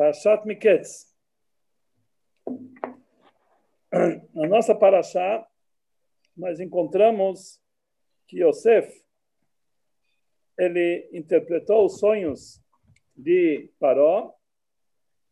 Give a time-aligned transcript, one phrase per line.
[0.00, 1.14] Parashat Miketz.
[4.32, 5.46] Na nossa Parashá,
[6.34, 7.60] nós encontramos
[8.26, 9.04] que Yosef,
[10.56, 12.62] ele interpretou os sonhos
[13.14, 14.34] de Paró,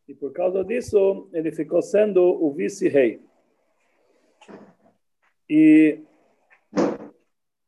[0.06, 3.22] e por causa disso, ele ficou sendo o vice-rei.
[5.48, 6.02] E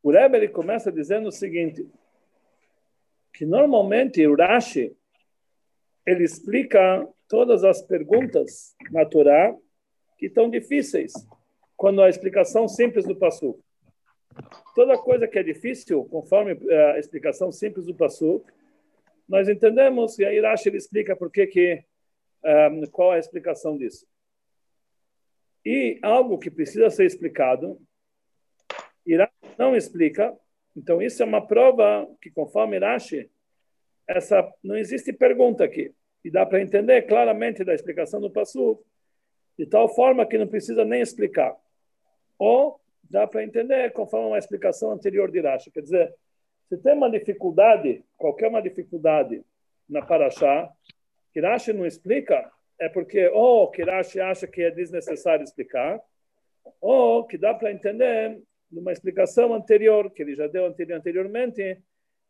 [0.02, 1.88] o Rebbe ele começa dizendo o seguinte,
[3.32, 4.94] que normalmente o Rashi
[6.06, 9.54] ele explica todas as perguntas na Torá
[10.18, 11.12] que estão difíceis,
[11.76, 13.58] quando a explicação simples do passo.
[14.74, 18.44] Toda coisa que é difícil, conforme eh, a explicação simples do passo,
[19.28, 21.84] nós entendemos e aí Rashi ele explica por que que
[22.44, 24.06] um, eh, qual é a explicação disso.
[25.64, 27.80] E algo que precisa ser explicado,
[29.06, 30.36] Irashi não explica,
[30.76, 33.30] então isso é uma prova que conforme Rashi,
[34.06, 38.82] essa não existe pergunta aqui e dá para entender claramente da explicação do Passu,
[39.58, 41.56] de tal forma que não precisa nem explicar.
[42.38, 45.70] Ou dá para entender conforme uma explicação anterior de Rashi.
[45.70, 46.14] Quer dizer,
[46.68, 49.44] se tem uma dificuldade, qualquer uma dificuldade
[49.88, 50.70] na Paraxá,
[51.32, 56.00] que Rashi não explica, é porque ou que Rashi acha que é desnecessário explicar,
[56.80, 61.82] ou que dá para entender numa explicação anterior, que ele já deu anteriormente,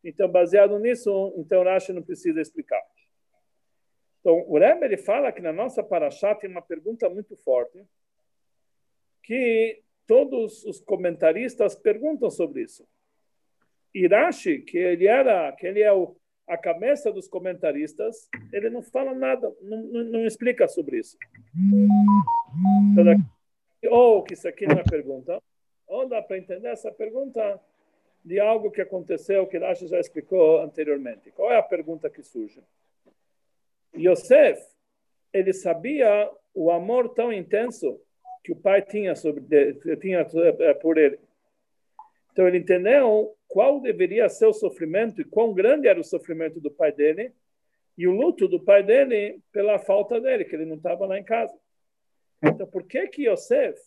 [0.03, 2.81] então, baseado nisso, então Rashi não precisa explicar.
[4.21, 7.83] Então, o Rebbe ele fala que na nossa paraxá tem uma pergunta muito forte,
[9.23, 12.87] que todos os comentaristas perguntam sobre isso.
[13.93, 16.15] Irashi, que ele era, que ele é o,
[16.47, 21.17] a cabeça dos comentaristas, ele não fala nada, não, não, não explica sobre isso.
[22.91, 23.05] Então,
[23.89, 25.41] ou que isso aqui não é pergunta,
[25.87, 27.59] ou dá para entender essa pergunta
[28.23, 31.31] de algo que aconteceu que Rashi já explicou anteriormente.
[31.31, 32.61] Qual é a pergunta que surge?
[33.95, 34.61] Yosef,
[35.33, 37.99] ele sabia o amor tão intenso
[38.43, 39.43] que o pai tinha, sobre,
[39.97, 41.19] tinha eh, por ele.
[42.31, 46.71] Então ele entendeu qual deveria ser o sofrimento e quão grande era o sofrimento do
[46.71, 47.33] pai dele
[47.97, 51.23] e o luto do pai dele pela falta dele, que ele não estava lá em
[51.23, 51.53] casa.
[52.43, 53.77] Então por que que Yosef,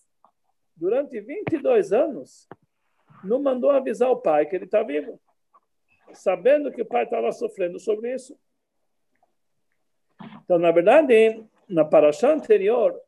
[0.77, 2.47] durante 22 anos,
[3.25, 5.21] não mandou avisar o pai que ele está vivo?
[6.13, 8.39] Sabendo que o pai estava sofrendo sobre isso.
[10.45, 13.01] Então, na verdade, na paraxá anterior,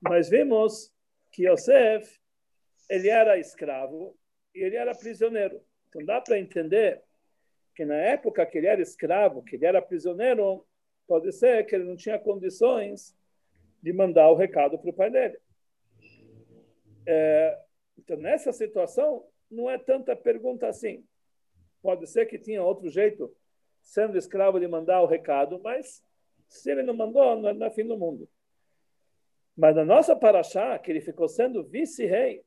[0.00, 0.90] nós vimos
[1.30, 2.18] que Yosef,
[2.88, 4.16] ele era escravo
[4.54, 5.60] e ele era prisioneiro.
[5.88, 7.02] Então, dá para entender
[7.74, 10.66] que na época que ele era escravo, que ele era prisioneiro,
[11.06, 13.14] pode ser que ele não tinha condições
[13.82, 15.38] de mandar o recado para o pai dele.
[17.06, 17.58] É,
[17.98, 21.04] então, nessa situação, não é tanta pergunta assim.
[21.82, 23.30] Pode ser que tinha outro jeito,
[23.82, 26.02] sendo escravo, de mandar o recado, mas
[26.54, 28.28] se ele não mandou, não é, não é fim do mundo.
[29.56, 32.44] Mas na nossa paraxá, que ele ficou sendo vice-rei,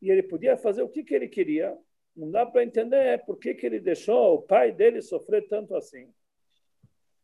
[0.00, 1.76] e ele podia fazer o que, que ele queria,
[2.14, 6.12] não dá para entender por que, que ele deixou o pai dele sofrer tanto assim.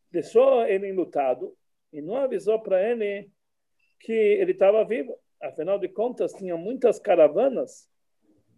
[0.09, 1.55] Deixou ele enlutado
[1.93, 3.29] e não avisou para ele
[3.99, 5.17] que ele estava vivo.
[5.41, 7.89] Afinal de contas, tinha muitas caravanas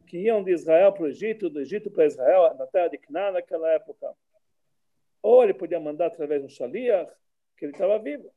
[0.08, 3.32] que iam de Israel para o Egito, do Egito para Israel, na terra de Canaã
[3.32, 4.12] naquela época.
[5.22, 7.12] Ou ele podia mandar através de um shaliach,
[7.64, 8.30] que ele estava vivo.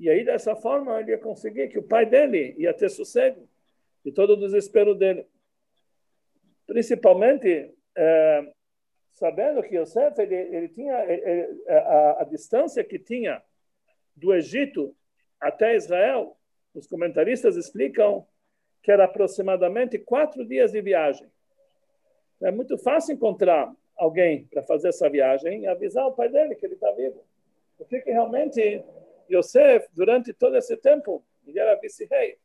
[0.00, 3.46] E aí, dessa forma, ele ia conseguir que o pai dele ia ter sossego
[4.02, 5.26] de todo o desespero dele.
[6.66, 8.52] Principalmente, é,
[9.12, 13.42] sabendo que Yosef, ele, ele tinha ele, a, a distância que tinha
[14.16, 14.96] do Egito
[15.38, 16.36] até Israel,
[16.74, 18.26] os comentaristas explicam
[18.82, 21.30] que era aproximadamente quatro dias de viagem.
[22.40, 26.64] É muito fácil encontrar alguém para fazer essa viagem e avisar o pai dele que
[26.64, 27.22] ele está vivo.
[27.82, 28.84] Porque que realmente
[29.30, 32.38] Yosef, durante todo esse tempo, ele era vice-rei.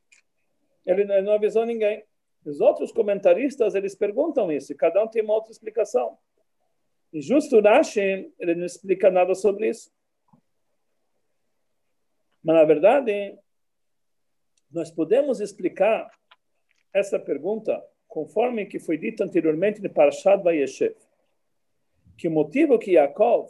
[0.86, 2.04] Ele não avisou ninguém.
[2.46, 6.18] Os outros comentaristas, eles perguntam isso, cada um tem uma outra explicação.
[7.12, 9.92] E justo Rashi, ele não explica nada sobre isso.
[12.44, 13.38] Mas, na verdade,
[14.72, 16.10] nós podemos explicar
[16.94, 20.96] essa pergunta conforme que foi dito anteriormente no Parashat Vayeshev.
[22.18, 23.50] Que o motivo que Yaakov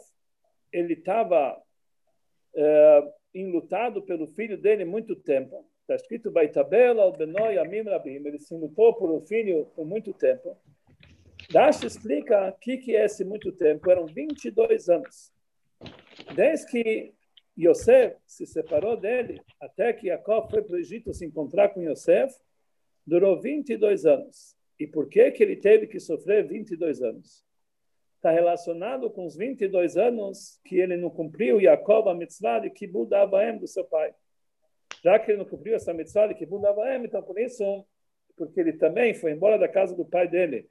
[0.72, 1.62] ele estava
[2.58, 5.64] é, enlutado pelo filho dele muito tempo.
[5.82, 8.16] Está escrito Baitabel al Benoi Amim Rabim.
[8.26, 10.56] Ele se lutou por filho por muito tempo.
[11.50, 13.90] Dash explica o que, que é esse muito tempo.
[13.90, 15.32] Eram 22 anos.
[16.34, 17.14] Desde que
[17.56, 22.34] Yosef se separou dele, até que Jacob foi para o Egito se encontrar com Yosef,
[23.06, 24.56] durou 22 anos.
[24.78, 27.47] E por que, que ele teve que sofrer 22 anos?
[28.18, 33.12] Está relacionado com os 22 anos que ele não cumpriu Jacob a mitzvah de Kibbutz
[33.12, 34.12] Avaim do seu pai.
[35.02, 37.86] Já que ele não cumpriu essa mitzvah de Kibbutz Avaim, então por isso,
[38.36, 40.68] porque ele também foi embora da casa do pai dele,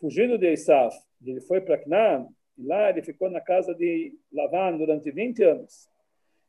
[0.00, 2.26] fugindo de Isaf, ele foi para Canaã,
[2.56, 5.88] e lá ele ficou na casa de Lavan durante 20 anos.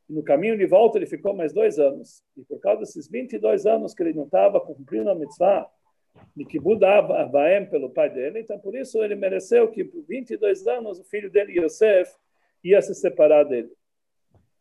[0.08, 2.22] E no caminho de volta ele ficou mais dois anos.
[2.36, 5.68] E por causa desses 22 anos que ele não estava cumprindo a mitzvah,
[6.60, 11.04] mudava Avaem pelo pai dele, então por isso ele mereceu que por 22 anos o
[11.04, 12.12] filho dele, Yosef,
[12.62, 13.70] ia se separar dele.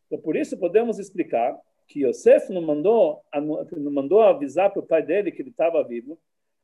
[0.07, 1.57] Então por isso podemos explicar
[1.87, 6.17] que Yosef não mandou, não mandou avisar para o pai dele que ele estava vivo,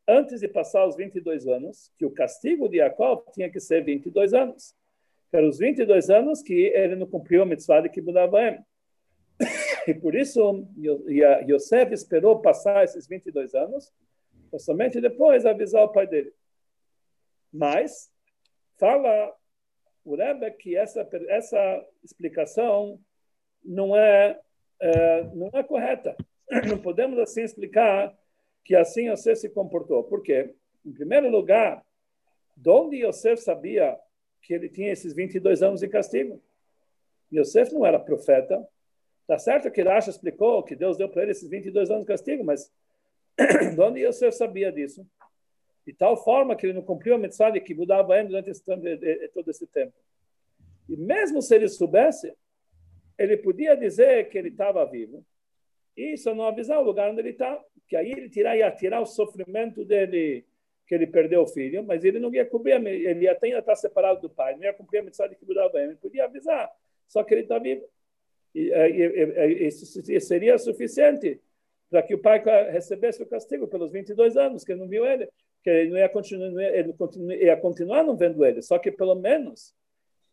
[0.07, 4.33] antes de passar os 22 anos, que o castigo de Jacob tinha que ser 22
[4.33, 4.73] anos.
[5.31, 8.59] Eram os 22 anos que ele não cumpriu a mitzvah de Avaem.
[9.87, 10.67] E por isso
[11.49, 13.91] Yosef esperou passar esses 22 anos
[14.59, 16.33] somente depois avisar o pai dele.
[17.51, 18.11] Mas,
[18.77, 19.33] fala
[20.03, 22.99] o Rebbe que essa, essa explicação
[23.63, 24.39] não é,
[24.79, 26.15] é, não é correta.
[26.67, 28.13] Não podemos assim explicar
[28.65, 30.03] que assim Yosef se comportou.
[30.03, 30.53] Por quê?
[30.85, 31.81] Em primeiro lugar,
[32.57, 33.97] de onde Yosef sabia
[34.41, 36.41] que ele tinha esses 22 anos de castigo?
[37.31, 38.67] Yosef não era profeta.
[39.25, 42.43] Tá certo que Rashi explicou que Deus deu para ele esses 22 anos de castigo,
[42.43, 42.69] mas
[43.75, 45.05] de onde Yosef sabia disso?
[45.85, 48.63] De tal forma que ele não cumpriu a de que mudava ele durante esse,
[49.33, 49.93] todo esse tempo.
[50.87, 52.33] E mesmo se ele soubesse,
[53.17, 55.25] ele podia dizer que ele estava vivo
[55.95, 59.01] e só não avisar o lugar onde ele está, que aí ele tirar, ia tirar
[59.01, 60.45] o sofrimento dele,
[60.87, 64.21] que ele perdeu o filho, mas ele não ia cumprir, ele ia ainda estar separado
[64.21, 66.69] do pai, não ia cumprir a de que mudava ele, ele podia avisar,
[67.07, 67.85] só que ele está vivo.
[68.53, 71.39] E, e, e, isso seria suficiente
[71.91, 72.41] para que o pai
[72.71, 75.27] recebesse o castigo pelos 22 anos que ele não viu ele,
[75.61, 76.95] que ele não ia continuar, ele
[77.43, 79.75] ia continuar não vendo ele, só que pelo menos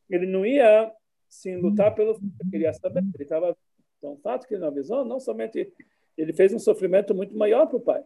[0.09, 0.91] ele não ia
[1.29, 3.57] sim lutar pelo filho, ele ia saber que ele estava
[3.99, 5.73] então, o fato que ele não avisou, não somente
[6.17, 8.05] ele fez um sofrimento muito maior para o pai,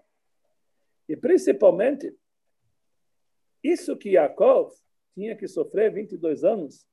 [1.07, 2.17] e principalmente
[3.63, 4.73] isso que Yaakov
[5.15, 6.87] tinha que sofrer 22 anos,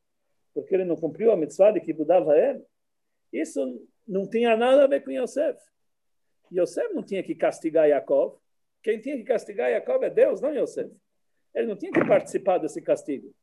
[0.53, 2.61] porque ele não cumpriu a mitzvah que mudava ele,
[3.31, 5.57] isso não tinha nada a ver com Yosef.
[6.51, 8.37] Yosef não tinha que castigar Yaakov.
[8.81, 10.91] Quem tinha que castigar Yaakov é Deus, não Yosef.
[11.53, 13.33] Ele não tinha que participar desse castigo.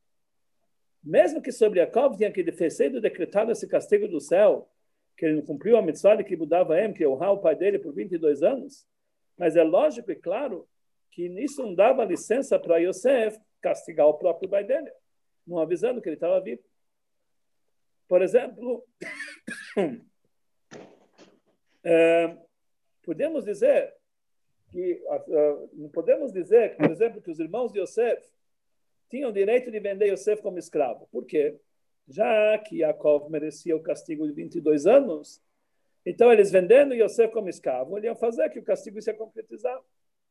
[1.03, 4.69] Mesmo que sobre Yaakov tinha que ter sido decretado esse castigo do céu,
[5.17, 7.79] que ele não cumpriu a mitzvah que mudava em que é honrar o pai dele
[7.79, 8.87] por 22 anos,
[9.37, 10.69] mas é lógico e claro
[11.11, 14.91] que isso não dava licença para Yosef castigar o próprio pai dele,
[15.47, 16.62] não avisando que ele estava vivo.
[18.08, 18.85] Por exemplo,
[21.82, 22.37] é,
[23.06, 23.94] podemos dizer
[24.70, 28.20] que uh, não podemos dizer, por exemplo, que os irmãos de Yosef
[29.08, 31.08] tinham direito de vender Yosef como escravo.
[31.12, 31.56] Por quê?
[32.08, 35.41] Já que Yaakov merecia o castigo de 22 anos,
[36.05, 39.81] então eles vendendo Yosef como escravo, iam fazer que o castigo se concretizar.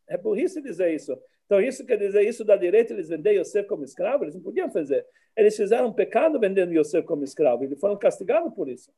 [0.07, 1.17] É burrice dizer isso.
[1.45, 4.23] Então, isso quer dizer, isso da direita, eles vender Yosef como escravo?
[4.23, 5.05] Eles não podiam fazer.
[5.35, 7.63] Eles fizeram um pecado vendendo Yosef como escravo.
[7.63, 8.91] Eles foram castigados por isso.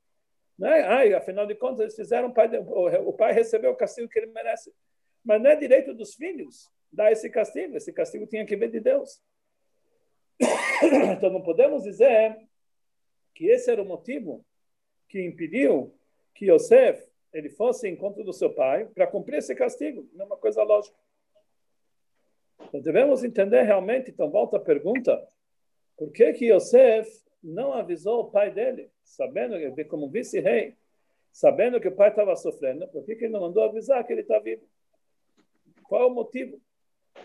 [0.58, 0.82] Né?
[0.84, 4.32] Ai, afinal de contas, eles fizeram, o pai, o pai recebeu o castigo que ele
[4.32, 4.74] merece.
[5.24, 7.76] Mas não é direito dos filhos dar esse castigo.
[7.76, 9.22] Esse castigo tinha que vir de Deus.
[11.12, 12.38] Então não podemos dizer
[13.34, 14.46] que esse era o motivo
[15.10, 15.94] que impediu
[16.34, 17.04] que Yosef
[17.34, 20.08] ele fosse em encontro do seu pai para cumprir esse castigo.
[20.14, 20.98] Não é uma coisa lógica.
[22.68, 25.28] Então devemos entender realmente, então volta a pergunta,
[25.96, 27.10] por que que Yosef
[27.44, 30.76] não avisou o pai dele, sabendo como vice-rei,
[31.32, 34.22] sabendo que o pai estava sofrendo, por que, que ele não mandou avisar que ele
[34.22, 34.68] está vivo?
[35.84, 36.62] Qual o motivo?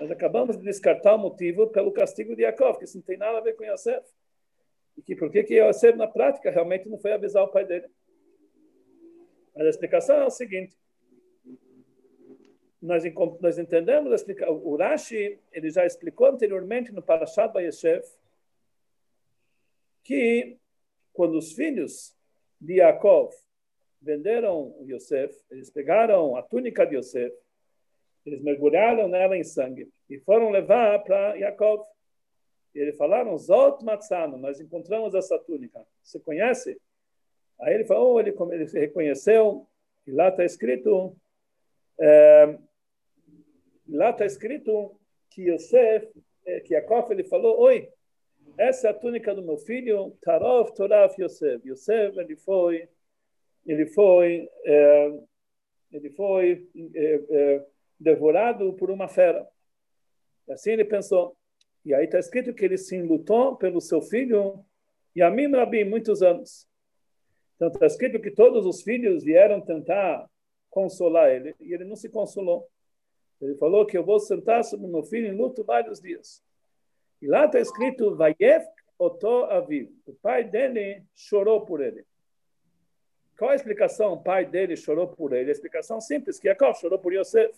[0.01, 3.39] Nós acabamos de descartar o motivo pelo castigo de Yaakov, que isso não tem nada
[3.39, 4.07] a ver com Yosef.
[4.97, 7.89] E que por que, que Yosef, na prática, realmente não foi avisar o pai dele?
[9.55, 10.77] Mas a explicação é o seguinte.
[12.81, 13.03] Nós,
[13.41, 18.03] nós entendemos, o Rashi ele já explicou anteriormente no Parashat Bayeshev,
[20.03, 20.59] que
[21.13, 22.15] quando os filhos
[22.61, 23.33] de Yaakov
[24.01, 27.35] venderam Yosef, eles pegaram a túnica de Yosef,
[28.25, 31.85] eles mergulharam nela em sangue e foram levar para Yaakov.
[32.75, 35.85] E eles falaram, Zot Matzano, nós encontramos essa túnica.
[36.03, 36.81] Você conhece?
[37.61, 39.69] Aí ele falou, oh, ele, ele reconheceu,
[40.07, 41.17] e lá está escrito,
[42.01, 42.59] é,
[43.89, 44.99] lá está escrito
[45.31, 46.09] que Yosef,
[46.47, 47.89] eh, que Yaakov, ele falou, oi,
[48.57, 51.69] essa é a túnica do meu filho, Tarov Toraf Yosef.
[51.69, 52.89] Yosef, ele foi,
[53.67, 55.19] ele foi, é,
[55.93, 57.67] ele foi é, é,
[57.99, 59.47] devorado por uma fera.
[60.49, 61.37] Assim ele pensou.
[61.85, 64.65] E aí está escrito que ele se lutou pelo seu filho
[65.17, 66.67] Yamim Rabim, muitos anos.
[67.57, 70.29] Então está escrito que todos os filhos vieram tentar
[70.71, 72.69] consolar ele e ele não se consolou.
[73.41, 76.43] Ele falou que eu vou sentar sobre meu filho em luto vários dias.
[77.23, 78.67] E lá está escrito Vayef
[78.99, 79.91] Oto Aviv.
[80.05, 82.05] O pai dele chorou por ele.
[83.39, 84.15] Qual a explicação?
[84.15, 85.49] O pai dele chorou por ele.
[85.49, 87.57] A explicação simples, que Jacob chorou por Yosef.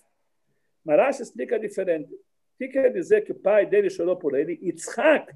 [0.85, 2.13] Marash explica diferente.
[2.13, 4.59] O que quer dizer que o pai dele chorou por ele?
[4.63, 5.35] Yitzhak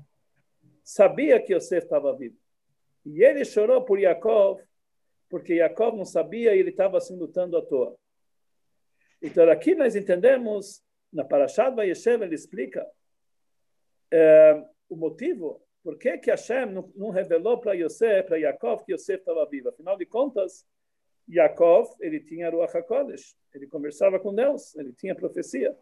[0.84, 2.36] sabia que Yosef estava vivo.
[3.06, 4.60] E ele chorou por Yaakov,
[5.30, 7.96] porque Yaakov não sabia e ele estava se lutando à toa.
[9.22, 12.86] Então aqui nós entendemos, na Parashat Vayeshev ele explica
[14.12, 18.92] é, o motivo por que, que Hashem não, não revelou para Yosef, para Yaakov, que
[18.92, 19.70] Yosef estava vivo?
[19.70, 20.66] Afinal de contas,
[21.26, 25.74] Yaakov, ele tinha Ruach HaKodesh, ele conversava com Deus, ele tinha profecia.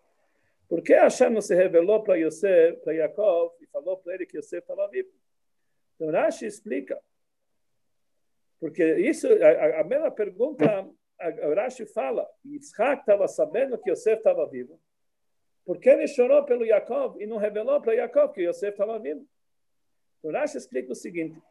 [0.68, 4.37] Por que Hashem não se revelou para Yosef, para Yaakov, e falou para ele que
[4.37, 5.11] Yosef estava vivo?
[5.95, 7.02] Então Rashi explica.
[8.61, 14.47] Porque isso, a, a mesma pergunta, a, Rashi fala, Yitzhak estava sabendo que Yosef estava
[14.49, 14.80] vivo.
[15.66, 19.26] Por que ele chorou pelo Yaakov e não revelou para Yaakov que Yosef estava vivo?
[20.23, 21.42] O Rashi explica o seguinte,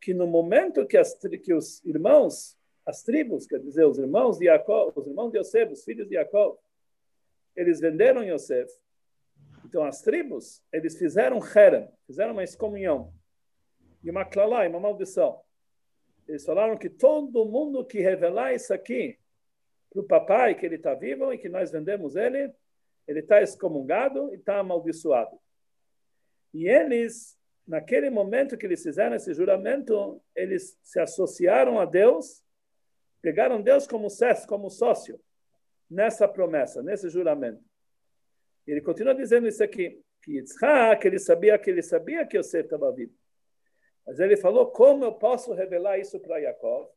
[0.00, 4.46] que no momento que, as, que os irmãos, as tribos, quer dizer, os irmãos de
[4.46, 6.56] Jacob, os irmãos de Yosef, os filhos de Jacob,
[7.54, 8.72] eles venderam Yosef.
[9.64, 13.12] Então, as tribos, eles fizeram herem, fizeram uma excomunhão,
[14.02, 15.40] e uma clalá, uma maldição.
[16.26, 19.18] Eles falaram que todo mundo que revelar isso aqui
[19.90, 22.52] para o papai, que ele está vivo e que nós vendemos ele,
[23.06, 25.38] ele está excomungado e está amaldiçoado.
[26.54, 32.42] E eles naquele momento que eles fizeram esse juramento, eles se associaram a Deus,
[33.20, 34.08] pegaram Deus como
[34.46, 35.20] como sócio
[35.88, 37.62] nessa promessa, nesse juramento.
[38.66, 42.92] Ele continua dizendo isso aqui, que Yitzhak, ele sabia que ele sabia que Yosef estava
[42.92, 43.12] vivo.
[44.06, 46.88] Mas ele falou, como eu posso revelar isso para Jacob?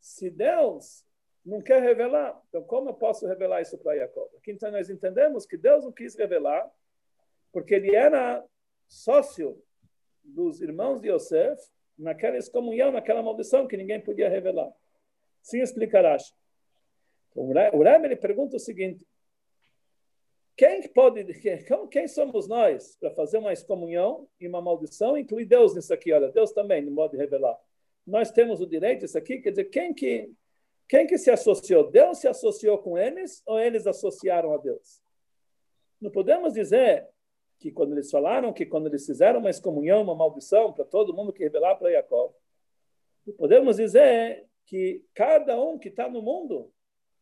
[0.00, 1.04] Se Deus
[1.44, 4.28] não quer revelar, então como eu posso revelar isso para Jacob?
[4.36, 6.70] Aqui então nós entendemos que Deus não quis revelar,
[7.52, 8.44] porque ele era
[8.88, 9.62] sócio
[10.22, 11.60] dos irmãos de Yosef
[11.98, 14.72] naquela excomunhão, naquela maldição que ninguém podia revelar.
[15.42, 16.34] Sim explicarás.
[17.34, 19.06] O Rebbe ele pergunta o seguinte:
[20.56, 21.24] quem pode,
[21.90, 25.18] quem somos nós para fazer uma excomunhão e uma maldição?
[25.18, 27.58] Inclui Deus nisso aqui, olha, Deus também não pode revelar.
[28.06, 30.30] Nós temos o direito, isso aqui, quer dizer, quem que,
[30.88, 31.90] quem que se associou?
[31.90, 35.02] Deus se associou com eles ou eles associaram a Deus?
[36.00, 37.08] Não podemos dizer
[37.58, 41.32] que quando eles falaram que quando eles fizeram uma excomunhão, uma maldição para todo mundo
[41.32, 42.32] que revelar para Jacob,
[43.38, 46.70] podemos dizer que cada um que está no mundo,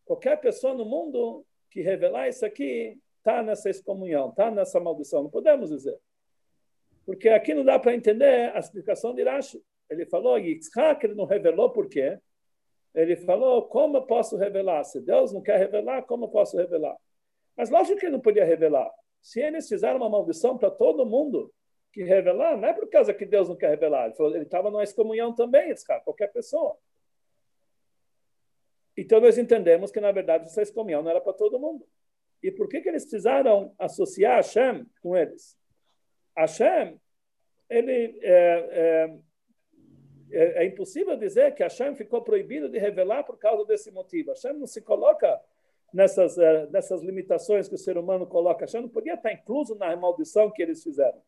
[0.04, 5.22] qualquer pessoa no mundo que revelar isso aqui, está nessa excomunhão, está nessa maldição.
[5.22, 5.98] Não podemos dizer.
[7.06, 9.62] Porque aqui não dá para entender a explicação de Rashi.
[9.88, 12.18] Ele falou, Yitzhak, ele não revelou por quê?
[12.94, 14.84] Ele falou, como eu posso revelar?
[14.84, 16.96] Se Deus não quer revelar, como eu posso revelar?
[17.56, 18.90] Mas lógico que ele não podia revelar.
[19.20, 21.52] Se eles fizeram uma maldição para todo mundo
[21.92, 24.12] que revelar, não é por causa que Deus não quer revelar.
[24.18, 25.72] Ele estava numa excomunhão também,
[26.04, 26.76] qualquer pessoa.
[28.96, 31.86] Então nós entendemos que, na verdade, essa excomunhão não era para todo mundo.
[32.42, 35.56] E por que, que eles precisaram associar Hashem com eles?
[36.36, 37.00] Hashem,
[37.70, 39.18] ele, é, é,
[40.32, 44.30] é, é impossível dizer que Hashem ficou proibido de revelar por causa desse motivo.
[44.30, 45.40] Hashem não se coloca
[45.92, 49.94] nessas, uh, nessas limitações que o ser humano coloca, achando que podia estar incluso na
[49.96, 51.20] maldição que eles fizeram.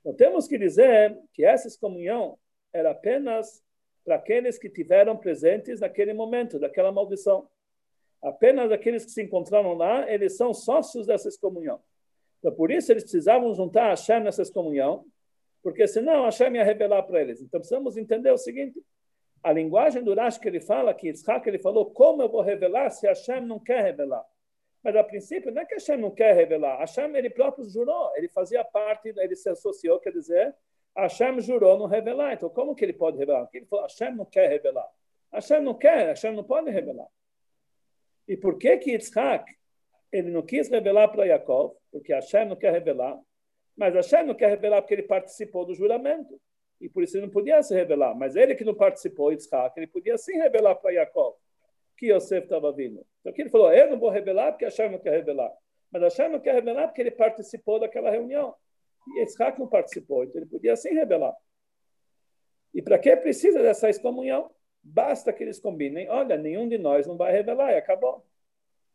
[0.00, 2.38] Então, temos que dizer que essa excomunhão
[2.72, 3.62] era apenas
[4.04, 7.48] para aqueles que tiveram presentes naquele momento, daquela maldição.
[8.22, 11.80] Apenas aqueles que se encontraram lá, eles são sócios dessa excomunhão.
[12.38, 15.04] Então, por isso, eles precisavam juntar a Hashem nessa excomunhão,
[15.66, 17.42] porque senão Hashem ia revelar para eles.
[17.42, 18.80] Então, precisamos entender o seguinte:
[19.42, 22.88] a linguagem do Rashi que ele fala, que Yitzhak ele falou, como eu vou revelar
[22.90, 24.24] se Hashem não quer revelar?
[24.80, 28.28] Mas a princípio não é que Hashem não quer revelar, Hashem ele próprio jurou, ele
[28.28, 30.54] fazia parte, ele se associou, quer dizer,
[30.96, 33.42] Hashem jurou não revelar, então como que ele pode revelar?
[33.42, 34.88] Porque ele falou, Hashem não quer revelar.
[35.32, 37.08] Hashem não quer, Hashem não pode revelar.
[38.28, 39.52] E por que que Yitzhak
[40.12, 41.74] ele não quis revelar para Yaakov?
[41.90, 43.20] Porque Hashem não quer revelar,
[43.76, 46.40] mas Hashem não quer revelar porque ele participou do juramento
[46.80, 48.14] e por isso ele não podia se revelar.
[48.14, 51.34] Mas ele que não participou, Yitzhak, ele podia sim revelar para Jacob
[51.96, 53.04] que Yosef estava vindo.
[53.20, 55.50] Então ele falou, eu não vou revelar porque Hashem não quer revelar.
[55.90, 58.54] Mas Hashem não quer revelar porque ele participou daquela reunião.
[59.08, 61.34] E Yitzhak não participou, então ele podia sim revelar.
[62.74, 64.50] E para que precisa dessa excomunhão?
[64.82, 68.24] Basta que eles combinem, olha, nenhum de nós não vai revelar e acabou.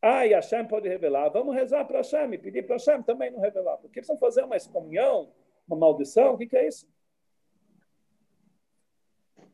[0.01, 1.29] Ah, e Hashem pode revelar.
[1.29, 3.77] Vamos rezar para Hashem pedir para Hashem também não revelar.
[3.77, 5.31] Porque precisam fazer uma excomunhão,
[5.67, 6.33] uma maldição.
[6.33, 6.89] O que, que é isso?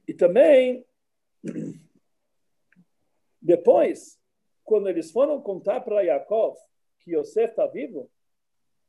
[0.08, 0.86] E também,
[3.42, 4.18] depois,
[4.64, 6.58] quando eles foram contar para Yaakov
[7.00, 8.10] que Yosef está vivo,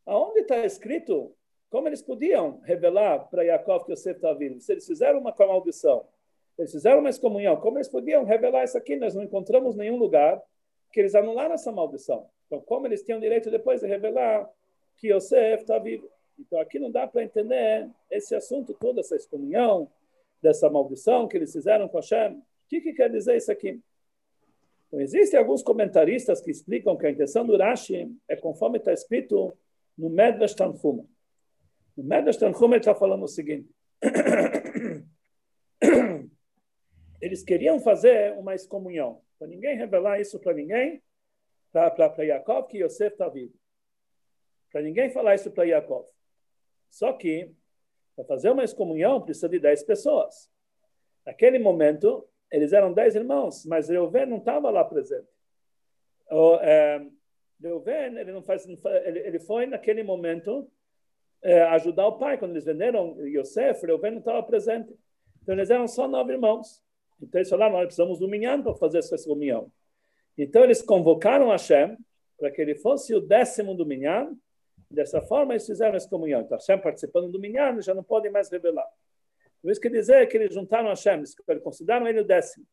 [0.07, 1.35] aonde está escrito
[1.69, 4.61] como eles podiam revelar para Yaakov que Yosef está vivo?
[4.61, 6.07] Se eles fizeram uma maldição,
[6.57, 8.95] eles fizeram uma excomunhão, como eles podiam revelar isso aqui?
[8.95, 10.41] Nós não encontramos nenhum lugar
[10.92, 12.28] que eles anularam essa maldição.
[12.47, 14.49] Então, como eles tinham direito depois de revelar
[14.97, 16.09] que Yosef está vivo?
[16.38, 19.90] Então, aqui não dá para entender esse assunto todo, essa excomunhão,
[20.40, 22.35] dessa maldição que eles fizeram com Hashem.
[22.35, 23.80] O que, que quer dizer isso aqui?
[24.87, 29.52] Então, existem alguns comentaristas que explicam que a intenção do Rashi é conforme está escrito
[29.97, 31.04] no Medrash Tanhuma.
[31.97, 33.68] No Medrash Tanhuma está falando o seguinte.
[37.21, 41.02] Eles queriam fazer uma excomunhão para ninguém revelar isso para ninguém,
[41.71, 43.54] para Yaakov, que Yosef está vivo.
[44.71, 46.07] Para ninguém falar isso para Yaakov.
[46.90, 47.54] Só que,
[48.16, 50.50] para fazer uma excomunhão, precisa de 10 pessoas.
[51.25, 55.28] Naquele momento, eles eram 10 irmãos, mas Reuven não estava lá presente.
[56.30, 57.07] O, é,
[57.62, 60.71] Reuven, ele, não faz, ele, ele foi naquele momento
[61.42, 62.38] é, ajudar o pai.
[62.38, 64.95] Quando eles venderam Yosef, Reuven não estava presente.
[65.42, 66.83] Então, eles eram só nove irmãos.
[67.21, 69.71] Então eles falaram, nós precisamos do Minyan para fazer essa reunião.
[70.37, 71.97] Então eles convocaram Hashem
[72.39, 74.37] para que ele fosse o décimo do Minyan.
[74.91, 76.43] Dessa forma eles fizeram essa comunhão.
[76.43, 78.87] Então Hashem participando do Minyan já não podem mais revelar.
[79.65, 82.65] Isso quer dizer que eles juntaram Hashem, eles consideraram ele o décimo.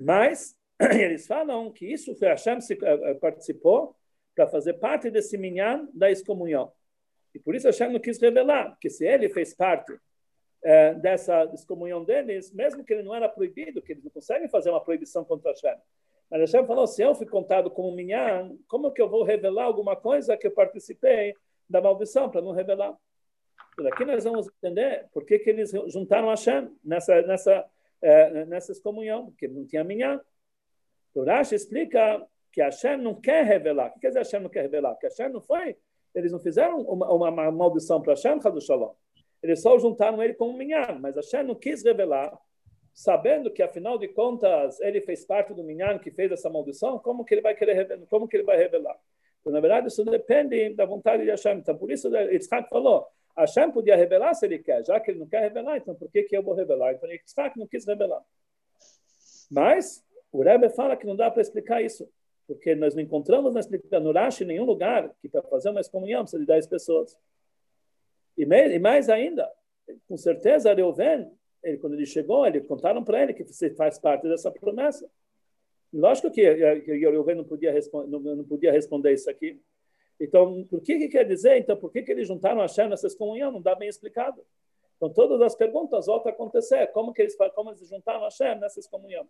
[0.00, 3.96] Mas eles falam que isso foi Hashem que eh, eh, participou
[4.34, 6.72] para fazer parte desse minyan da excomunhão.
[7.34, 9.92] E por isso Hashem não quis revelar, porque se ele fez parte
[10.62, 14.70] é, dessa excomunhão deles, mesmo que ele não era proibido, que eles não conseguem fazer
[14.70, 15.76] uma proibição contra Hashem.
[16.30, 19.96] Mas Hashem falou, se eu fui contado como minyan, como que eu vou revelar alguma
[19.96, 21.34] coisa que eu participei
[21.68, 22.96] da maldição, para não revelar?
[23.76, 27.64] Por aqui nós vamos entender por que, que eles juntaram Hashem nessa, nessa,
[28.02, 30.20] é, nessa excomunhão, porque não tinha minyan.
[31.14, 33.88] O Rashi explica que Hashem não quer revelar.
[33.88, 34.96] O que quer dizer Hashem não quer revelar?
[34.96, 35.76] Que Hashem não foi,
[36.14, 38.92] eles não fizeram uma, uma, maldição para Hashem, Hadu Shalom.
[39.42, 42.36] Eles só juntaram ele com um minyan, mas Hashem não quis revelar,
[42.92, 47.24] sabendo que, afinal de contas, ele fez parte do minyan que fez essa maldição, como
[47.24, 48.06] que ele vai querer revelar?
[48.08, 48.98] Como que ele vai revelar?
[49.40, 51.58] Então, na verdade, isso depende da vontade de Hashem.
[51.58, 55.28] Então, por isso, Yitzhak falou, Hashem podia revelar se ele quer, já que ele não
[55.28, 56.92] quer revelar, então por que, que eu vou revelar?
[56.92, 58.22] Então, Yitzhak não quis revelar.
[59.48, 62.08] Mas, o Rebbe fala que não dá para explicar isso,
[62.46, 65.80] porque nós não encontramos na explicação, no Rashi, em nenhum lugar que para fazer uma
[65.80, 67.16] excomunhão precisa de 10 pessoas.
[68.38, 69.50] E e mais ainda,
[70.06, 71.28] com certeza, Reuven,
[71.62, 75.10] ele, quando ele chegou, ele contaram para ele que você faz parte dessa promessa.
[75.92, 76.42] Lógico que,
[76.82, 77.74] que Reuven não podia,
[78.06, 79.60] não, podia responder isso aqui.
[80.20, 81.58] Então, por que, que quer dizer?
[81.58, 83.50] Então, por que, que eles juntaram a Shem nessa excomunhão?
[83.50, 84.44] Não dá bem explicado.
[84.96, 86.88] Então, todas as perguntas voltam a acontecer.
[86.88, 89.28] Como que eles, como eles juntaram a Shem nessa excomunhão?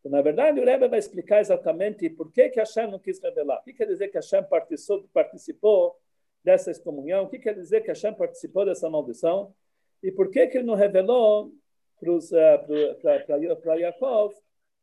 [0.00, 3.60] Então, na verdade, o Rebbe vai explicar exatamente por que, que Hashem não quis revelar.
[3.60, 5.96] O que quer dizer que Hashem participou, participou
[6.44, 7.24] dessa excomunhão?
[7.24, 9.54] O que quer dizer que Hashem participou dessa maldição?
[10.02, 11.50] E por que, que ele não revelou
[11.98, 14.34] para uh, Yaakov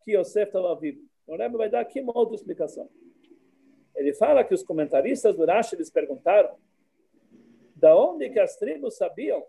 [0.03, 1.01] que Yosef estava vivo?
[1.27, 2.89] O Rebbe vai dar aqui uma outra explicação.
[3.95, 6.55] Ele fala que os comentaristas do Rashi eles perguntaram
[7.75, 9.43] da onde que as tribos sabiam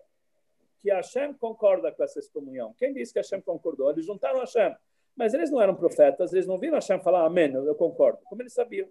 [0.82, 2.74] que Hashem concorda com essa excomunhão.
[2.76, 3.90] Quem disse que Hashem concordou?
[3.90, 4.74] Eles juntaram Hashem.
[5.14, 8.18] Mas eles não eram profetas, eles não viram Hashem falar amém, eu concordo.
[8.24, 8.88] Como eles sabiam?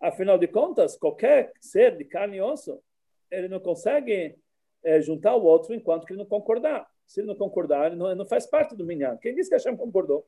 [0.00, 2.80] Afinal de contas, qualquer ser de carne e osso,
[3.30, 4.38] ele não consegue
[4.84, 6.88] é, juntar o outro enquanto que ele não concordar.
[7.06, 9.16] Se ele não concordar, ele não, ele não faz parte do minyan.
[9.16, 10.26] Quem disse que Hashem concordou?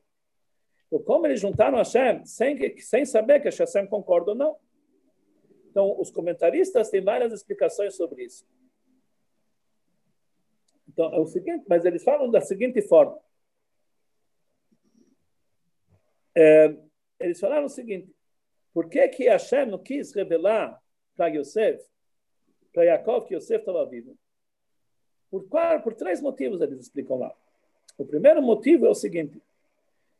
[0.87, 4.57] Então, como eles juntaram Hashem sem, sem saber que Hashem concorda ou não?
[5.69, 8.45] Então, os comentaristas têm várias explicações sobre isso.
[10.89, 13.17] Então, é o seguinte, mas eles falam da seguinte forma.
[16.35, 16.75] É,
[17.19, 18.13] eles falaram o seguinte:
[18.73, 20.81] por que, que Hashem não quis revelar
[21.15, 21.83] para Yosef,
[22.73, 24.17] para Yaakov, que Yosef estava vivo?
[25.29, 27.33] Por, qual, por três motivos eles explicam lá.
[27.97, 29.41] O primeiro motivo é o seguinte: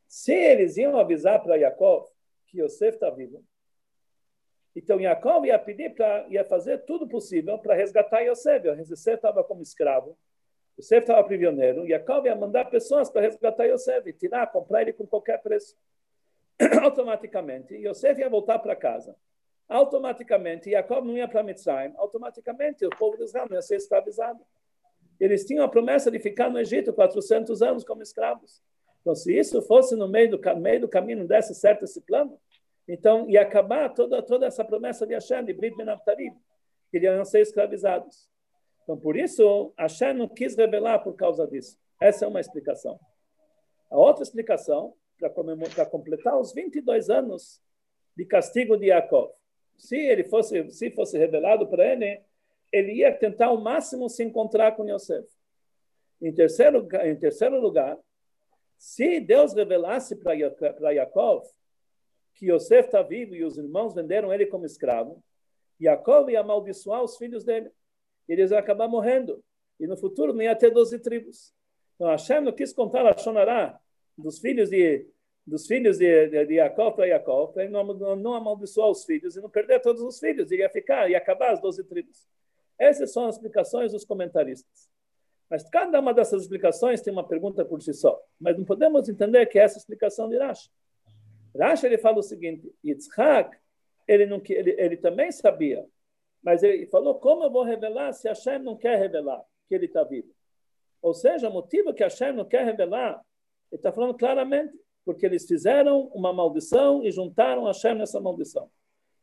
[0.06, 2.06] se eles iam avisar para Yaakov
[2.46, 3.42] que Yosef está vivo,
[4.74, 8.68] então Yaakov ia pedir para, ia fazer tudo possível para resgatar Yosef.
[8.68, 10.16] Yosef estava como escravo,
[10.78, 15.40] Yosef estava prisioneiro, Yaakov ia mandar pessoas para resgatar Yosef tirar, comprar ele com qualquer
[15.42, 15.76] preço.
[16.82, 19.16] automaticamente Yosef ia voltar para casa.
[19.68, 21.92] Automaticamente Jacob não ia para Mitzrayim.
[21.96, 24.40] Automaticamente o povo de Israel não ia ser escravizado.
[25.18, 28.60] Eles tinham a promessa de ficar no Egito 400 anos como escravos.
[29.00, 32.38] Então, se isso fosse no meio do, meio do caminho, desse certo esse plano,
[32.86, 36.32] então ia acabar toda, toda essa promessa de Hashem, de Brit Ben Abtarim,
[36.90, 38.28] que iam ser escravizados.
[38.82, 41.78] Então, por isso, Hashem não quis revelar por causa disso.
[42.00, 42.98] Essa é uma explicação.
[43.90, 44.94] A outra explicação,
[45.30, 47.60] para completar os 22 anos
[48.16, 49.32] de castigo de Yaakov,
[49.76, 52.20] se ele fosse, se fosse revelado para ele,
[52.70, 55.26] ele ia tentar ao máximo se encontrar com Yosef.
[56.20, 57.98] Em terceiro, em terceiro lugar,
[58.78, 60.34] se Deus revelasse para
[60.92, 61.44] Yaakov
[62.34, 65.22] que Yosef está vivo e os irmãos venderam ele como escravo,
[65.80, 67.70] Yaakov ia amaldiçoar os filhos dele.
[68.28, 69.42] Eles iam acabar morrendo.
[69.78, 71.52] E no futuro não ia ter 12 tribos.
[71.94, 73.78] Então Hashem não quis contar a Shonará
[74.16, 75.06] dos filhos de
[75.46, 77.84] dos filhos de, de, de Yaakov para para ele não,
[78.16, 81.52] não, amaldiçoar os filhos e não perder todos os filhos, ele ia ficar, ia acabar
[81.52, 82.26] as 12 tribos.
[82.78, 84.88] Essas são as explicações dos comentaristas.
[85.50, 88.20] Mas cada uma dessas explicações tem uma pergunta por si só.
[88.40, 90.70] Mas não podemos entender que é essa explicação de Rashi.
[91.58, 93.56] Rashi ele fala o seguinte: Yitzhak,
[94.08, 95.86] ele, não, ele, ele também sabia,
[96.42, 100.02] mas ele falou: como eu vou revelar se Hashem não quer revelar que ele está
[100.04, 100.34] vivo?
[101.02, 103.20] Ou seja, o motivo que Hashem não quer revelar,
[103.70, 104.72] ele está falando claramente,
[105.04, 108.70] porque eles fizeram uma maldição e juntaram Hashem nessa maldição.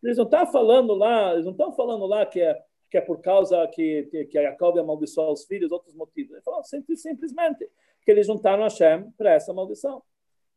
[0.03, 2.61] Eles não estão falando lá, eles não estão falando lá que é
[2.91, 6.33] que é por causa que que, Jacob amaldiçoou os filhos, outros motivos.
[6.33, 7.69] Ele falou simples, simplesmente
[8.01, 10.01] que eles juntaram Hashem para essa maldição.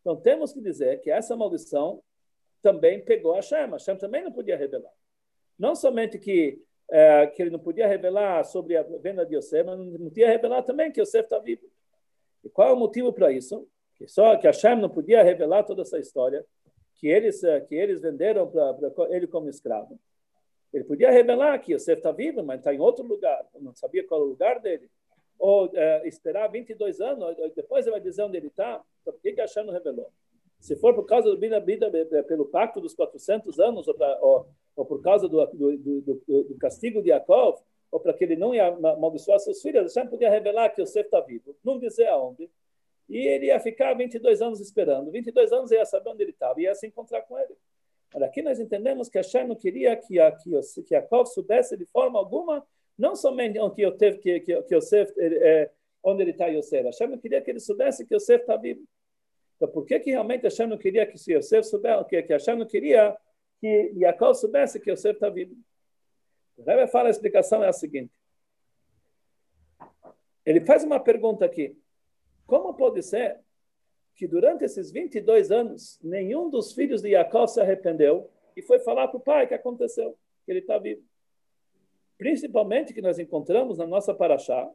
[0.01, 2.03] Então temos que dizer que essa maldição
[2.63, 3.71] também pegou Hashem.
[3.71, 4.93] Hashem também não podia revelar.
[5.59, 9.79] Não somente que é, que ele não podia revelar sobre a venda de Yosef, mas
[9.79, 11.63] não podia revelar também que Yosef está vivo.
[12.45, 13.67] E qual é o motivo para isso?
[14.03, 16.45] Que só que Hashem não podia revelar toda essa história,
[16.97, 18.77] que eles eh, que eles venderam para
[19.11, 19.97] ele como escravo.
[20.75, 24.23] Ele podia revelar que Yosef está vivo, mas está em outro lugar, não sabia qual
[24.23, 24.91] é o lugar dele.
[25.39, 28.83] Ou é, esperar 22 anos, depois ele vai dizer onde ele está.
[29.03, 30.11] Então, por que, que Hashem não revelou?
[30.59, 31.91] Se for por causa do vida, vida
[32.25, 36.57] pelo pacto dos 400 anos, ou, pra, ou, ou por causa do, do, do, do,
[36.59, 37.61] castigo de Yaakov,
[37.91, 41.21] ou para que ele não ia amaldiçoar seus filhos, Hashem podia revelar que Yosef está
[41.21, 42.51] vivo, não dizer aonde.
[43.13, 45.11] E ele ia ficar 22 anos esperando.
[45.11, 47.55] 22 anos ia saber onde ele estava, ia se encontrar com ele.
[48.15, 50.51] Mas aqui nós entendemos que Hashem não queria que, a, que,
[50.83, 55.71] que Yaakov soubesse de forma alguma, não somente onde Yosef, que, que, que Yosef, é,
[56.03, 56.85] onde ele está Yosef.
[56.85, 58.83] Hashem não queria que ele soubesse que Yosef está vivo.
[59.57, 62.67] Então, por que, que realmente Hashem não queria que Yosef soubesse, que, que Hashem não
[62.67, 63.15] queria
[63.61, 65.55] que Yaakov soubesse que Yosef está vivo?
[66.57, 68.13] O Rebbe fala, a explicação é a seguinte.
[70.47, 71.77] Ele faz uma pergunta aqui.
[72.53, 73.41] Como pode ser
[74.15, 79.09] que durante esses 22 anos, nenhum dos filhos de Yaakov se arrependeu e foi falar
[79.09, 81.03] para o pai que aconteceu, que ele está vivo?
[82.19, 84.71] Principalmente que nós encontramos na nossa paraxá,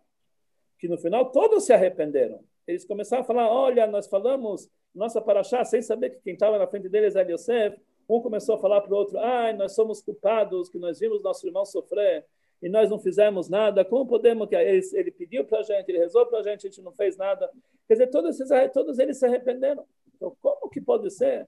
[0.80, 2.44] que no final todos se arrependeram.
[2.66, 6.66] Eles começaram a falar, olha, nós falamos nossa paraxá, sem saber que quem estava na
[6.66, 10.68] frente deles era Yosef, um começou a falar para o outro, ai, nós somos culpados,
[10.68, 12.26] que nós vimos nosso irmão sofrer
[12.62, 16.00] e nós não fizemos nada, como podemos que ele, ele pediu para a gente, ele
[16.00, 17.50] rezou para a gente, a gente não fez nada.
[17.88, 19.86] Quer dizer, todos, esses, todos eles se arrependeram.
[20.16, 21.48] Então, como que pode ser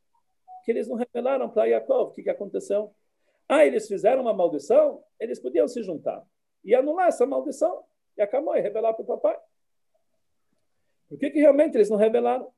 [0.64, 2.94] que eles não revelaram para Yaakov o que, que aconteceu?
[3.48, 5.04] Ah, eles fizeram uma maldição?
[5.20, 6.24] Eles podiam se juntar
[6.64, 7.84] e anular essa maldição
[8.16, 9.38] e acabou e revelar para o papai.
[11.08, 12.52] Por que, que realmente eles não revelaram?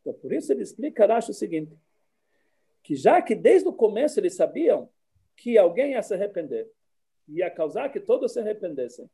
[0.00, 1.76] Então, por isso ele explica, acho o seguinte,
[2.82, 4.88] que já que desde o começo eles sabiam
[5.36, 6.70] que alguém ia se arrepender,
[7.28, 9.08] ia causar que todos se arrependessem,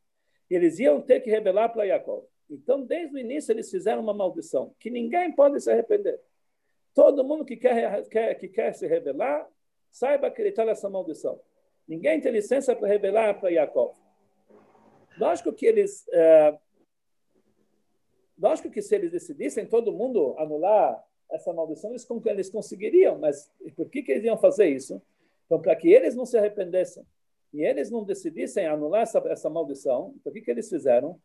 [0.51, 2.25] eles iam ter que revelar para Jacob.
[2.51, 6.19] Então, desde o início, eles fizeram uma maldição, que ninguém pode se arrepender.
[6.95, 9.47] Todo mundo que quer, quer, que quer se revelar,
[9.91, 11.41] saiba está nessa maldição.
[11.87, 13.95] Ninguém tem licença para revelar para Jacob.
[15.19, 16.59] Lógico que eles é,
[18.39, 23.91] Lógico que se eles decidissem todo mundo anular essa maldição, eles, eles conseguiriam, mas por
[23.91, 25.03] que, que eles iam fazer isso?
[25.45, 27.05] Então, para que eles não se arrependessem
[27.53, 31.21] e eles não decidissem anular essa, essa maldição, então o que, que eles fizeram?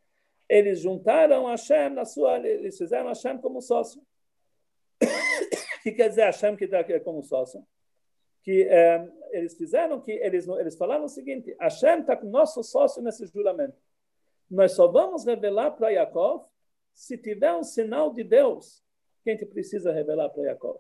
[0.48, 2.38] Eles juntaram Hashem na sua.
[2.38, 4.02] Eles fizeram Hashem como sócio.
[5.76, 7.62] O que quer dizer Hashem que está como sócio?
[8.42, 10.14] Que é, eles fizeram que.
[10.14, 13.76] Eles, eles falaram o seguinte: Hashem está com nosso sócio nesse juramento.
[14.50, 16.46] Nós só vamos revelar para Yaakov
[16.94, 18.82] se tiver um sinal de Deus,
[19.24, 20.78] que a gente precisa revelar para Jacob.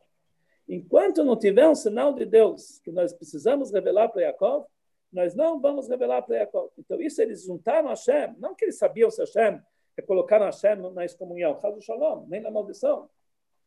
[0.70, 4.66] Enquanto não tiver um sinal de Deus que nós precisamos revelar para Jacob,
[5.14, 6.72] nós não vamos revelar para Jacob.
[6.78, 9.62] Então, isso eles juntaram Hashem, não que eles sabiam se Hashem,
[9.96, 13.08] que colocaram Hashem na excomunhão, caso Shalom, nem na maldição.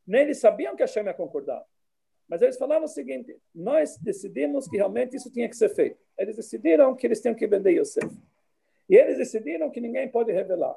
[0.06, 1.64] Nem eles sabiam que Hashem ia concordar.
[2.28, 5.98] Mas eles falaram o seguinte: nós decidimos que realmente isso tinha que ser feito.
[6.18, 8.10] Eles decidiram que eles tinham que vender Yosef.
[8.88, 10.76] E eles decidiram que ninguém pode revelar.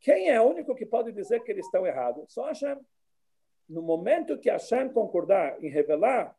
[0.00, 2.32] Quem é o único que pode dizer que eles estão errados?
[2.32, 2.78] Só Hashem.
[3.68, 6.34] no momento que Hashem concordar em revelar,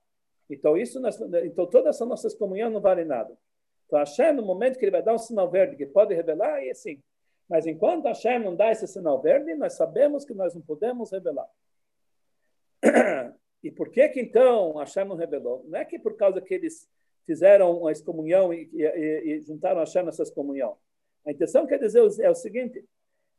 [0.50, 1.00] então isso,
[1.46, 3.38] então toda essa nossa comunhão não vale nada.
[3.92, 6.70] Então Hashem, no momento que ele vai dar um sinal verde que pode revelar, é
[6.70, 7.04] assim.
[7.50, 11.50] Mas enquanto Hashem não dá esse sinal verde, nós sabemos que nós não podemos revelar.
[13.62, 15.64] E por que que então Hashem não revelou?
[15.68, 16.90] Não é que por causa que eles
[17.28, 20.78] fizeram uma excomunhão e, e, e juntaram Hashem nessa excomunhão.
[21.24, 22.84] A intenção quer dizer é o seguinte,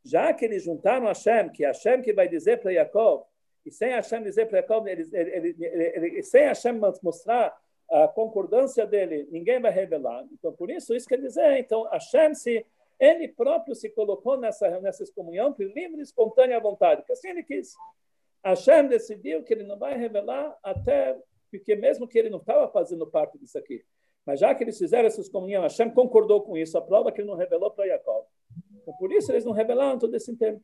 [0.04, 3.24] já que eles juntaram Hashem, que é Hashem que vai dizer para Jacob,
[3.64, 7.58] e sem Hashem dizer para Jacob, ele, ele, ele, sem Hashem mostrar
[7.92, 10.24] a concordância dele, ninguém vai revelar.
[10.32, 12.64] Então, por isso, isso quer dizer, então, Hashem se
[12.98, 17.42] ele próprio se colocou nessa nessa excomunhão por livre e espontânea vontade, que assim ele
[17.42, 17.74] quis.
[18.42, 21.18] Hashem decidiu que ele não vai revelar até
[21.50, 23.84] porque mesmo que ele não estava fazendo parte disso aqui,
[24.24, 27.28] mas já que eles fizeram essa excomunhão, Hashem concordou com isso, a prova que ele
[27.28, 28.24] não revelou para Jacob.
[28.80, 30.62] Então, por isso eles não revelaram todo esse tempo.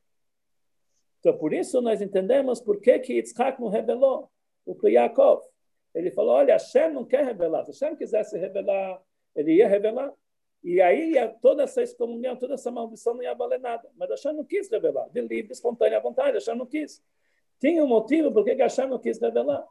[1.20, 4.30] Então, por isso nós entendemos por que que Yitzhak não revelou
[4.64, 5.42] o para Jacob.
[5.94, 7.64] Ele falou, olha, Hashem não quer revelar.
[7.64, 9.00] Se Hashem quisesse revelar,
[9.34, 10.12] ele ia revelar.
[10.62, 13.88] E aí toda essa excomunhão, toda essa maldição não ia valer nada.
[13.96, 17.02] Mas Hashem não quis revelar, de livre, espontânea vontade, Hashem não quis.
[17.60, 19.66] Tinha um motivo por que Hashem não quis revelar.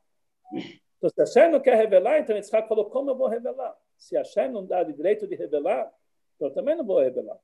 [0.97, 3.77] Então, se Hashem não quer revelar, então Yitzhak falou, como eu vou revelar?
[3.97, 5.91] Se Hashem não dá o direito de revelar,
[6.35, 7.37] então eu também não vou revelar.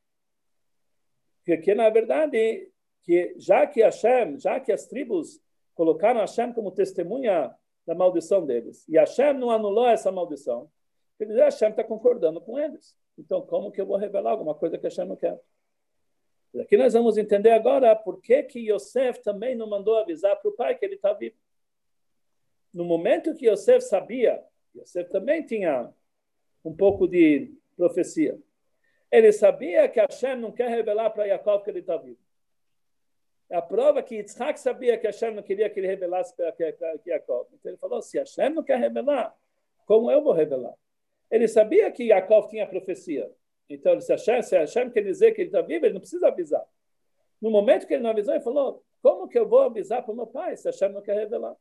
[1.45, 2.71] Porque, na verdade,
[3.03, 5.41] que já que Hashem, já que as tribos
[5.75, 7.53] colocaram Hashem como testemunha
[7.85, 10.69] da maldição deles, e Hashem não anulou essa maldição,
[11.17, 12.97] quer dizer, Hashem está concordando com eles.
[13.17, 15.39] Então, como que eu vou revelar alguma coisa que Hashem não quer?
[16.59, 20.53] Aqui nós vamos entender agora por que, que Yosef também não mandou avisar para o
[20.53, 21.35] pai que ele está vivo.
[22.71, 24.43] No momento que Yosef sabia,
[24.75, 25.91] Yosef também tinha
[26.63, 28.39] um pouco de profecia.
[29.11, 32.19] Ele sabia que Hashem não quer revelar para Jacob que ele está vivo.
[33.53, 36.53] A prova que Yitzhak sabia que Hashem não queria que ele revelasse para
[37.05, 37.47] Jacob.
[37.53, 39.35] Então ele falou: se Hashem não quer revelar,
[39.85, 40.73] como eu vou revelar?
[41.29, 43.31] Ele sabia que Jacob tinha profecia.
[43.69, 46.65] Então, se Hashem, se Hashem quer dizer que ele está vivo, ele não precisa avisar.
[47.39, 50.15] No momento que ele não avisou, ele falou: como que eu vou avisar para o
[50.15, 51.55] meu pai se Hashem não quer revelar?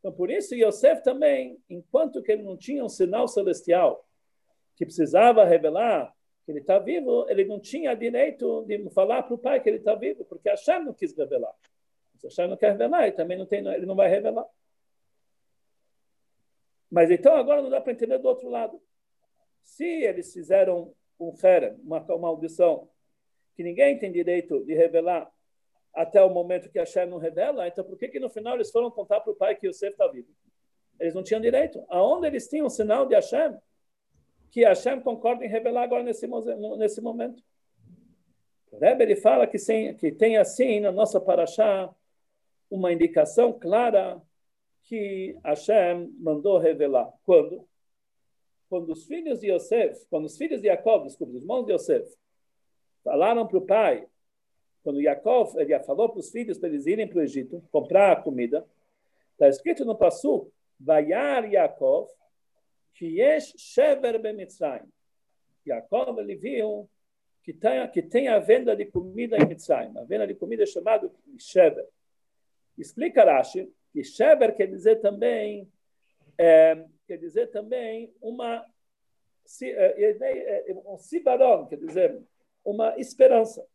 [0.00, 4.06] Então, por isso, Yosef também, enquanto que ele não tinha um sinal celestial
[4.76, 6.12] que precisava revelar
[6.52, 9.94] ele está vivo, ele não tinha direito de falar para o pai que ele está
[9.94, 11.54] vivo, porque Hashem não quis revelar.
[12.16, 14.46] Se Hashem não quer revelar, ele também não, tem, ele não vai revelar.
[16.90, 18.80] Mas então agora não dá para entender do outro lado.
[19.62, 22.88] Se eles fizeram um fera, uma, uma audição,
[23.54, 25.30] que ninguém tem direito de revelar
[25.94, 28.90] até o momento que Hashem não revela, então por que, que no final eles foram
[28.90, 30.28] contar para o pai que Yosef está vivo?
[30.98, 31.84] Eles não tinham direito.
[31.88, 33.56] Aonde eles tinham o sinal de Hashem?
[34.52, 36.28] Que Hashem concorda em revelar agora nesse,
[36.76, 37.42] nesse momento.
[38.70, 41.92] O Rebbe, ele fala que, sem, que tem assim na nossa paraxá
[42.70, 44.20] uma indicação clara
[44.82, 47.10] que Hashem mandou revelar.
[47.24, 47.66] Quando?
[48.68, 52.14] Quando os filhos de Yosef, quando os filhos de Jacob, desculpa, os irmãos de Yosef,
[53.02, 54.06] falaram para o pai,
[54.82, 58.66] quando Jacob ele falou para os filhos para eles irem para o Egito comprar comida,
[59.32, 62.08] está escrito no Passu, Vayar Jacob,
[62.94, 64.88] que Yesh Shever Bemitzrayim.
[65.66, 66.88] Jacob ele viu
[67.42, 69.96] que tem, que tem a venda de comida em Mitzrayim.
[69.98, 71.86] A venda de comida é chamada Shever.
[72.78, 75.70] Explica Rashi que Shever quer dizer também
[76.38, 78.64] é, quer dizer também uma
[80.86, 82.22] um sibaron, quer dizer,
[82.64, 83.66] uma esperança.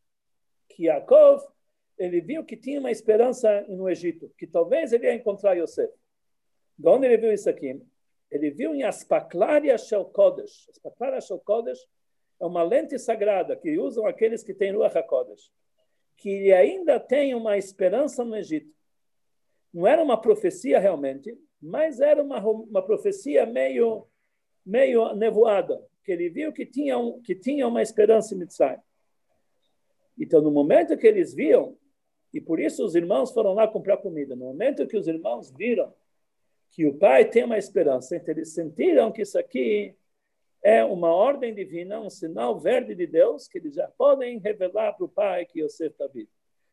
[0.69, 1.43] Que Yaakov,
[1.97, 5.93] ele viu que tinha uma esperança no Egito, que talvez ele ia encontrar Yosef.
[6.77, 7.82] De onde ele viu isso aqui?
[8.30, 10.68] Ele viu em Aspaklaria Shel Kodesh.
[10.70, 11.80] Aspaklaria Shel Kodesh
[12.40, 15.52] é uma lente sagrada que usam aqueles que têm Ruach HaKodesh,
[16.16, 18.72] que ainda tem uma esperança no Egito.
[19.74, 24.08] Não era uma profecia realmente, mas era uma, uma profecia meio,
[24.66, 28.80] meio nevoada, que ele viu que tinha, um, que tinha uma esperança em Mitzrayim.
[30.18, 31.78] Então, no momento que eles viam,
[32.34, 35.94] e por isso os irmãos foram lá comprar comida, no momento que os irmãos viram
[36.71, 38.15] que o pai tem uma esperança.
[38.15, 39.95] Então, eles sentiram que isso aqui
[40.63, 45.06] é uma ordem divina, um sinal verde de Deus, que eles já podem revelar para
[45.06, 46.30] o pai que Yosef está vivo.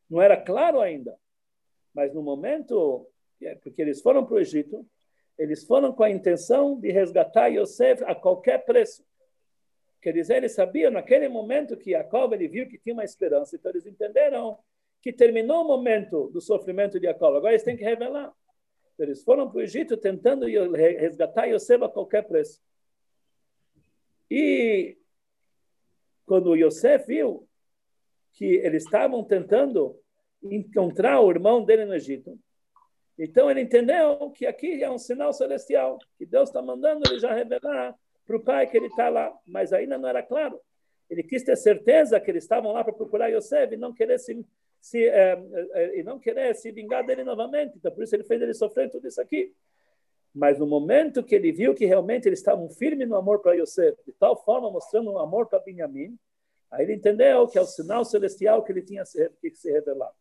[0.08, 1.16] Não era claro ainda,
[1.94, 3.08] mas no momento,
[3.40, 4.86] é, porque eles foram para o Egito,
[5.38, 9.04] eles foram com a intenção de resgatar Yosef a qualquer preço.
[10.00, 13.70] Quer dizer, eles sabiam naquele momento que Jacob ele viu que tinha uma esperança, então
[13.70, 14.58] eles entenderam
[15.00, 18.32] que terminou o momento do sofrimento de Jacob, agora eles têm que revelar.
[18.98, 22.60] Eles foram para o Egito tentando resgatar Yosef a qualquer preço.
[24.30, 24.96] E
[26.24, 27.48] quando Yosef viu
[28.32, 29.98] que eles estavam tentando
[30.42, 32.38] encontrar o irmão dele no Egito,
[33.18, 37.32] Então ele entendeu que aqui é um sinal celestial, que Deus está mandando ele já
[37.32, 37.94] revelar
[38.26, 40.60] para o pai que ele está lá, mas ainda não era claro.
[41.08, 44.44] Ele quis ter certeza que eles estavam lá para procurar Yosef e não querer se,
[44.84, 47.78] se é, e não querer se vingar dele novamente.
[47.78, 49.50] Então por isso ele fez ele sofrer tudo isso aqui.
[50.34, 53.96] Mas no momento que ele viu que realmente eles estavam firmes no amor para Yosef,
[54.04, 56.18] de tal forma mostrando um amor para Benjamim,
[56.70, 59.04] aí ele entendeu que é o sinal celestial que ele tinha
[59.40, 60.12] que se revelar.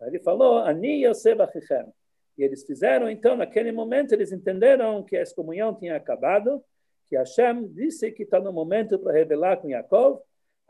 [0.00, 1.92] Aí ele falou, Ani Yosef Achichem.
[2.38, 6.62] E eles fizeram, então, naquele momento, eles entenderam que a excomunhão tinha acabado,
[7.06, 10.20] que Hashem disse que está no momento para revelar com Yaakov.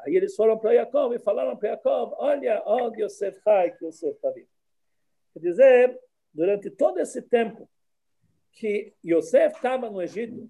[0.04, 4.14] Aí eles foram para Yaakov e falaram para Yaakov, olha onde Yosef Hai, que Yosef
[4.14, 4.48] está vivo.
[5.32, 6.00] Quer dizer,
[6.32, 7.68] durante todo esse tempo
[8.52, 10.48] que Yosef estava no Egito,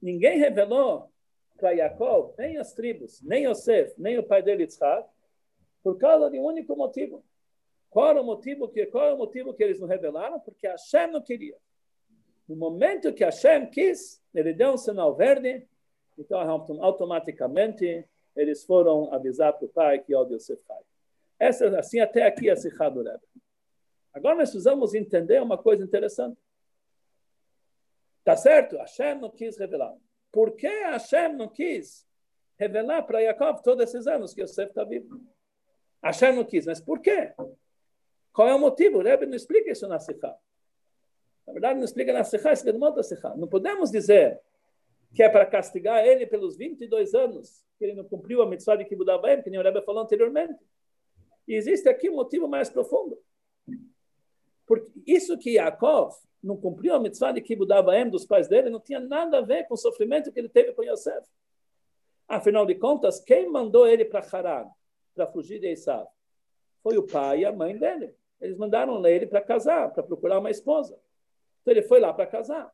[0.00, 1.10] ninguém revelou
[1.56, 5.08] para Yaakov, nem as tribos, nem Yosef, nem o pai dele, Yitzhak,
[5.82, 7.24] por causa de um único motivo.
[7.90, 10.38] Qual era o motivo que, qual é o motivo que eles não revelaram?
[10.38, 11.56] Porque Hashem não queria.
[12.48, 15.66] No momento que Hashem quis, ele deu um sinal verde,
[16.18, 16.38] então
[16.80, 18.06] automaticamente
[18.36, 20.82] eles foram avisar para o pai que ódio Yosef pai.
[21.38, 23.22] Essa, assim, até aqui a Sikha do Rebbe.
[24.12, 26.38] Agora nós precisamos entender uma coisa interessante.
[28.24, 28.76] Tá certo?
[28.76, 29.94] Hashem não quis revelar.
[30.32, 32.06] Por que Hashem não quis
[32.58, 35.20] revelar para Jacob todos esses anos que Yosef está vivo?
[36.02, 37.32] Hashem não quis, mas por quê?
[38.32, 38.98] Qual é o motivo?
[38.98, 40.34] O Rebbe não explica isso na Sikha.
[41.46, 43.34] Na verdade, não explica na Sikha, explica no outra Sikha.
[43.36, 44.40] Não podemos dizer
[45.14, 48.84] que é para castigar ele pelos 22 anos que ele não cumpriu a mitzvah de
[48.84, 50.58] Kibbutz Avaim, que nem o Rebbe falou anteriormente.
[51.46, 53.18] E existe aqui um motivo mais profundo.
[54.66, 58.80] Porque isso que Yaakov não cumpriu a mitzvah de Kibbutz Avaim dos pais dele não
[58.80, 61.26] tinha nada a ver com o sofrimento que ele teve com Yosef.
[62.28, 64.68] Afinal de contas, quem mandou ele para Haran,
[65.14, 66.06] para fugir de Esav?
[66.82, 68.14] Foi o pai e a mãe dele.
[68.40, 70.98] Eles mandaram ele para casar, para procurar uma esposa.
[71.62, 72.70] Então ele foi lá para casar.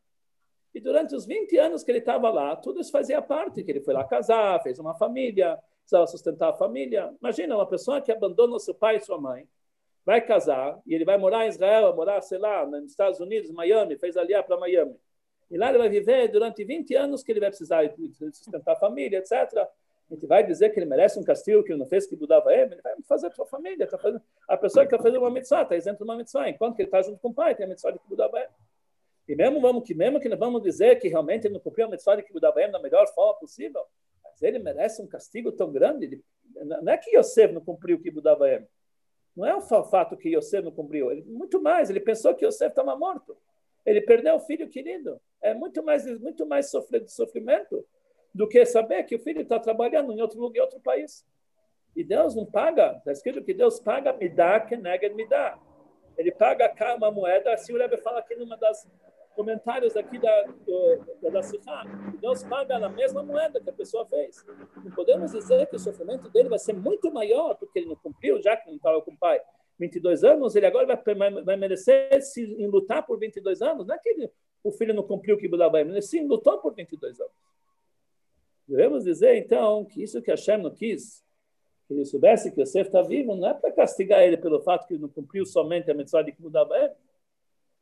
[0.73, 3.81] E durante os 20 anos que ele estava lá, tudo isso fazia parte, que ele
[3.81, 7.13] foi lá casar, fez uma família, precisava sustentar a família.
[7.21, 9.47] Imagina uma pessoa que abandona seu pai e sua mãe,
[10.05, 13.97] vai casar, e ele vai morar em Israel, morar, sei lá, nos Estados Unidos, Miami,
[13.97, 14.95] fez aliar para Miami.
[15.49, 17.83] E lá ele vai viver durante 20 anos que ele vai precisar
[18.31, 19.31] sustentar a família, etc.
[20.09, 22.51] A gente vai dizer que ele merece um castigo que ele não fez, que mudava
[22.51, 23.87] ele, ele vai fazer a sua família.
[23.87, 24.21] Tá fazendo...
[24.49, 26.87] A pessoa que está fazendo uma mitzvah está isento de uma mitzvah, enquanto que ele
[26.87, 28.49] está junto com o pai, tem a mitzvah de que mudava ele.
[29.27, 31.89] E mesmo vamos que mesmo que nós vamos dizer que realmente ele não cumpriu a
[31.89, 33.81] mitzvah de Kibbutz da melhor forma possível,
[34.23, 36.21] mas ele merece um castigo tão grande.
[36.55, 38.37] Não é que Yosef não cumpriu o da
[39.35, 41.11] Não é o fato que Yosef não cumpriu.
[41.11, 43.37] Ele, muito mais, ele pensou que Yosef estava morto.
[43.85, 45.19] Ele perdeu o filho querido.
[45.41, 46.71] É muito mais, muito mais
[47.07, 47.85] sofrimento
[48.33, 51.25] do que saber que o filho está trabalhando em outro lugar, em outro país.
[51.95, 52.95] E Deus não paga.
[52.97, 55.59] Está escrito que Deus paga me dá, que nega me dá.
[56.17, 58.87] Ele paga uma moeda, assim o Rebbe fala aqui numa das
[59.35, 61.83] comentários aqui da, do, da Sikha.
[62.19, 64.45] Deus paga na mesma moeda que a pessoa fez.
[64.83, 68.41] Não podemos dizer que o sofrimento dele vai ser muito maior porque ele não cumpriu,
[68.41, 69.41] já que não estava com o pai
[69.79, 73.85] 22 anos, ele agora vai, vai merecer se lutar por 22 anos.
[73.85, 74.31] Não é que ele,
[74.63, 77.33] o filho não cumpriu o que Buda vai, ele sim lutou por 22 anos.
[78.67, 81.23] Devemos dizer, então, que isso que Hashem não quis,
[81.87, 84.93] que ele soubesse que Yosef está vivo, não é para castigar ele pelo fato que
[84.93, 86.93] ele não cumpriu somente a mensagem de que mudava ele,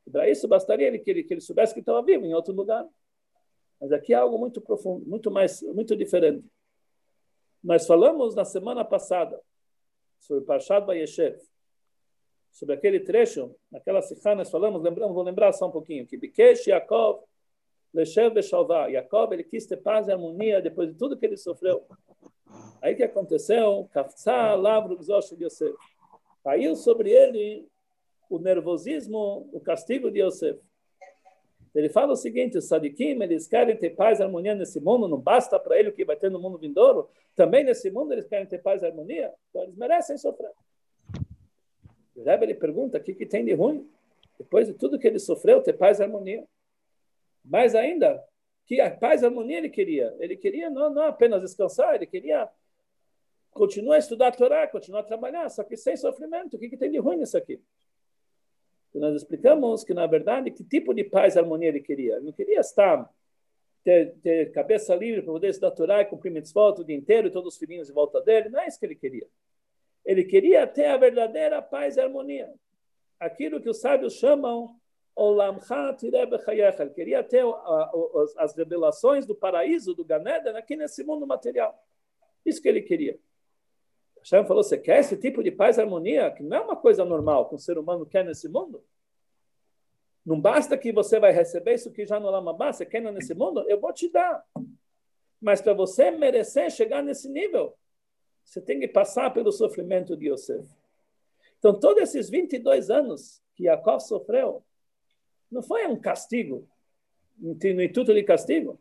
[0.10, 2.88] para isso bastaria ele, que, ele, que ele soubesse que estava vivo em outro lugar.
[3.80, 6.46] Mas aqui é algo muito profundo, muito mais, muito diferente.
[7.64, 9.40] Nós falamos na semana passada
[10.20, 11.38] sobre Parshat Vayeshev,
[12.52, 16.68] sobre aquele trecho, naquela sikha nós falamos, lembramos, vou lembrar só um pouquinho, que Bikesh
[16.68, 17.24] Yaakov
[17.94, 18.88] Leshev Beshalvah.
[18.88, 21.86] Yaakov, ele quis ter paz e harmonia depois de tudo que ele sofreu.
[22.82, 23.90] Aí que aconteceu?
[23.94, 25.76] Kaftzah Lavro Gzosh Yosef.
[26.44, 27.68] Caiu sobre ele
[28.32, 30.58] o nervosismo, o castigo de Yosef.
[31.76, 35.20] Ele fala o seguinte: os sadikim, eles querem ter paz e harmonia nesse mundo, não
[35.20, 38.46] basta para ele o que vai ter no mundo vindouro, também nesse mundo eles querem
[38.46, 40.52] ter paz e harmonia, então eles merecem sofrer.
[42.16, 43.88] O Rebbe ele pergunta: o que, que tem de ruim?
[44.38, 46.48] Depois de tudo que ele sofreu, ter paz e harmonia.
[47.44, 48.24] Mais ainda,
[48.66, 50.16] que a paz e harmonia ele queria.
[50.20, 52.50] Ele queria não, não apenas descansar, ele queria
[53.52, 56.56] continuar a estudar a Torá, continuar a trabalhar, só que sem sofrimento.
[56.56, 57.62] O que, que tem de ruim nisso aqui?
[58.94, 62.16] Nós explicamos que, na verdade, que tipo de paz e harmonia ele queria.
[62.16, 63.10] Ele não queria estar,
[63.84, 67.32] ter, ter cabeça livre para poder estudar Torá e cumprir mitzvot o dia inteiro e
[67.32, 68.50] todos os filhinhos em volta dele.
[68.50, 69.28] Não é isso que ele queria.
[70.06, 72.52] Ele queria ter a verdadeira paz e harmonia.
[73.20, 74.76] Aquilo que os sábios chamam
[76.84, 77.44] ele queria ter
[78.38, 81.78] as revelações do paraíso, do Ganeda, aqui nesse mundo material.
[82.46, 83.20] Isso que ele queria.
[84.22, 87.04] Hashem falou: você quer esse tipo de paz e harmonia, que não é uma coisa
[87.04, 88.84] normal que um ser humano quer nesse mundo?
[90.26, 93.68] Não basta que você vai receber isso que já no Lamabá, você quer nesse mundo,
[93.68, 94.46] eu vou te dar.
[95.42, 97.76] Mas para você merecer chegar nesse nível,
[98.46, 100.68] você tem que passar pelo sofrimento de Yosef.
[101.58, 104.64] Então, todos esses 22 anos que Jacob sofreu,
[105.50, 106.68] não foi um castigo,
[107.38, 108.80] no intuito de castigo,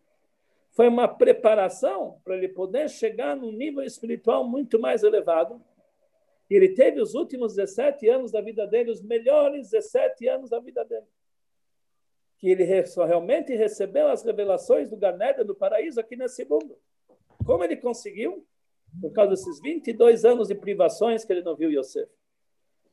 [0.73, 5.61] foi uma preparação para ele poder chegar num nível espiritual muito mais elevado.
[6.49, 10.59] E ele teve os últimos 17 anos da vida dele, os melhores 17 anos da
[10.59, 11.07] vida dele
[12.41, 16.75] que ele só realmente recebeu as revelações do Ganeda, do paraíso, aqui nesse mundo.
[17.45, 18.47] Como ele conseguiu?
[18.99, 22.11] Por causa desses 22 anos de privações que ele não viu Yosef.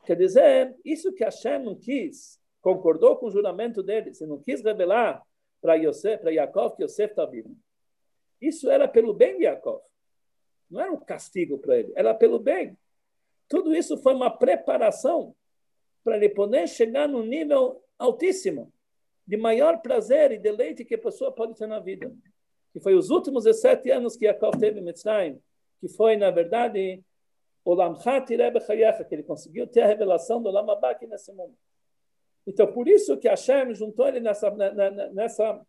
[0.05, 4.61] Quer dizer, isso que Hashem não quis, concordou com o juramento dele, se não quis
[4.61, 5.23] revelar
[5.61, 7.55] para Yosef, para Yaakov, que Yosef está vivo.
[8.41, 9.81] Isso era pelo bem de Yaakov.
[10.69, 12.77] Não era um castigo para ele, era pelo bem.
[13.47, 15.35] Tudo isso foi uma preparação
[16.03, 18.71] para ele poder chegar num nível altíssimo
[19.25, 22.13] de maior prazer e deleite que a pessoa pode ter na vida.
[22.73, 25.41] Que foi os últimos 17 anos que Yaakov teve em Mitzrayim,
[25.79, 27.03] que foi, na verdade,
[27.63, 31.53] o Lamchat que ele conseguiu ter a revelação do Lamabá nesse mundo.
[32.45, 34.49] Então, por isso que Hashem juntou ele nessa,
[35.11, 35.61] nessa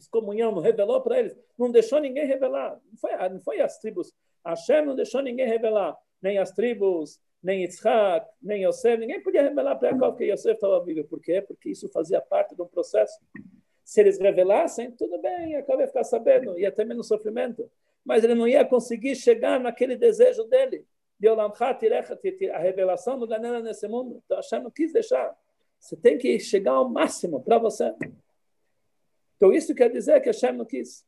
[0.00, 2.80] excomunhão, não revelou para eles, não deixou ninguém revelar.
[2.90, 4.12] Não foi, não foi as tribos.
[4.44, 9.76] Hashem não deixou ninguém revelar, nem as tribos, nem Yitzhak, nem Yosef, ninguém podia revelar
[9.76, 11.04] para Jacob que Yosef estava vivo.
[11.04, 11.40] Por quê?
[11.40, 13.18] Porque isso fazia parte de um processo.
[13.84, 17.70] Se eles revelassem, tudo bem, Jacob ia ficar sabendo, ia ter menos sofrimento.
[18.04, 20.86] Mas ele não ia conseguir chegar naquele desejo dele,
[21.18, 24.22] de a revelação do Ganena nesse mundo.
[24.24, 25.36] Então Hashem não quis deixar.
[25.78, 27.94] Você tem que chegar ao máximo para você.
[29.40, 31.02] Então isso quer dizer que Hashem não quis.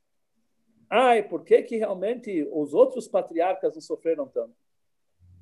[0.89, 4.55] Ai, por que, que realmente os outros patriarcas não sofreram tanto?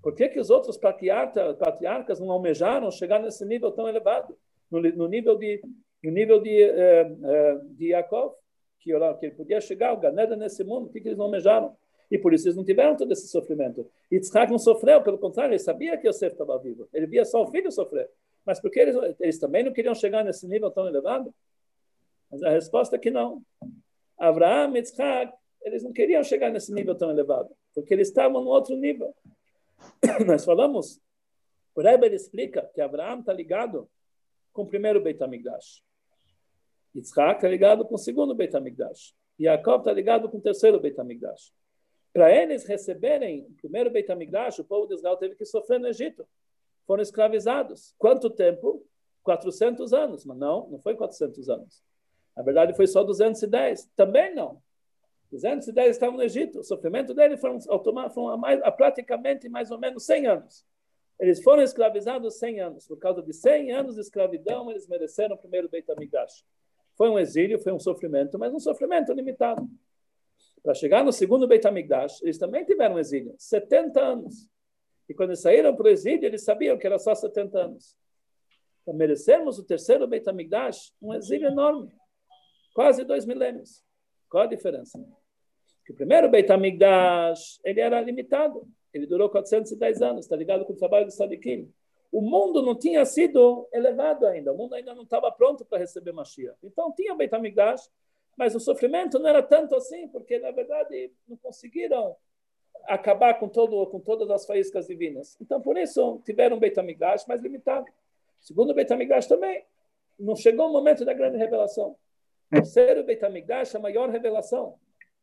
[0.03, 4.37] Por que, que os outros patriarcas, não almejaram chegar nesse nível tão elevado?
[4.69, 5.63] No, no nível de,
[6.03, 8.35] no nível de, eh, eh, de Yaakov,
[8.81, 11.77] que, que ele podia chegar, o Ganeda nesse mundo, por que, que eles não almejaram?
[12.11, 13.89] E por isso eles não tiveram todo esse sofrimento.
[14.11, 16.89] E Yitzhak não sofreu, pelo contrário, ele sabia que Yosef estava vivo.
[16.93, 18.11] Ele via só o filho sofrer.
[18.45, 21.33] Mas por que eles, eles também não queriam chegar nesse nível tão elevado?
[22.31, 23.43] Mas a resposta é que não.
[24.19, 28.77] Abraão Yitzhak, eles não queriam chegar nesse nível tão elevado, porque eles estavam no outro
[28.77, 29.15] nível.
[30.27, 31.01] nós falamos,
[31.75, 33.89] o Rebbe explica que Abraão está ligado
[34.53, 35.83] com o primeiro Beit HaMikdash.
[36.95, 39.15] Yitzhak está ligado com o segundo Beit HaMikdash.
[39.39, 41.53] Jacob está ligado com o terceiro Beit HaMikdash.
[42.13, 45.87] Para eles receberem o primeiro Beit HaMikdash, o povo de Israel teve que sofrer no
[45.87, 46.27] Egito.
[46.87, 47.95] Foram escravizados.
[47.97, 48.85] Quanto tempo?
[49.23, 50.25] 400 anos.
[50.25, 51.83] Mas não, não foi 400 anos.
[52.41, 53.91] Na verdade, foi só 210.
[53.95, 54.63] Também não.
[55.31, 56.61] 210 estavam no Egito.
[56.61, 60.65] O sofrimento deles foi, foi mais, praticamente mais ou menos 100 anos.
[61.21, 62.87] Eles foram escravizados 100 anos.
[62.87, 66.43] Por causa de 100 anos de escravidão, eles mereceram o primeiro Beit HaMikdash.
[66.97, 69.69] Foi um exílio, foi um sofrimento, mas um sofrimento limitado.
[70.63, 74.49] Para chegar no segundo Beit HaMikdash, eles também tiveram exílio, 70 anos.
[75.07, 77.95] E quando eles saíram para o exílio, eles sabiam que era só 70 anos.
[78.83, 82.00] Para merecermos o terceiro Beit HaMikdash, um exílio enorme,
[82.75, 83.83] quase dois milênios.
[84.29, 84.99] Qual a diferença?
[85.85, 88.67] Que o primeiro Beit HaMikdash, ele era limitado.
[88.93, 91.73] Ele durou 410 anos, está ligado com o trabalho do Sadikim.
[92.13, 94.53] O mundo não tinha sido elevado ainda.
[94.53, 96.59] O mundo ainda não estava pronto para receber Mashiach.
[96.63, 97.89] Então, tinha Beit HaMikdash,
[98.37, 102.17] mas o sofrimento não era tanto assim, porque, na verdade, não conseguiram
[102.85, 105.37] acabar com, todo, com todas as faíscas divinas.
[105.41, 107.87] Então, por isso, tiveram Beit HaMikdash mais limitado.
[108.41, 109.65] Segundo Beit HaMikdash também,
[110.19, 111.97] não chegou o momento da grande revelação.
[112.51, 114.77] O terceiro Beit HaMikdash, a maior revelação.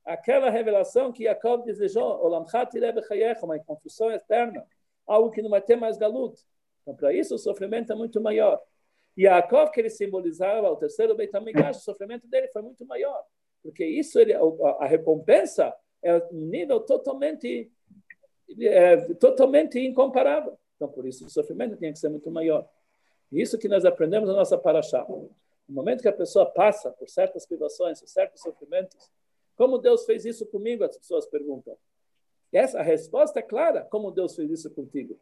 [0.06, 4.66] Aquela revelação que Jacob desejou, uma construção eterna,
[5.06, 6.40] algo que não vai ter mais galut.
[6.82, 8.62] Então, para isso, o sofrimento é muito maior.
[9.18, 13.22] E Jacob, que ele simbolizava o terceiro Beit HaMikdash, o sofrimento dele foi muito maior.
[13.62, 17.70] Porque isso, ele, a, recompensa é um nível totalmente,
[18.62, 20.58] é, totalmente incomparável.
[20.78, 22.66] Então, por isso, o sofrimento tinha que ser muito maior.
[23.30, 25.06] Isso que nós aprendemos na nossa paraxá.
[25.68, 29.12] No momento que a pessoa passa por certas privações, por certos sofrimentos,
[29.56, 30.84] como Deus fez isso comigo?
[30.84, 31.78] As pessoas perguntam.
[32.54, 35.20] E essa a resposta é clara: como Deus fez isso contigo?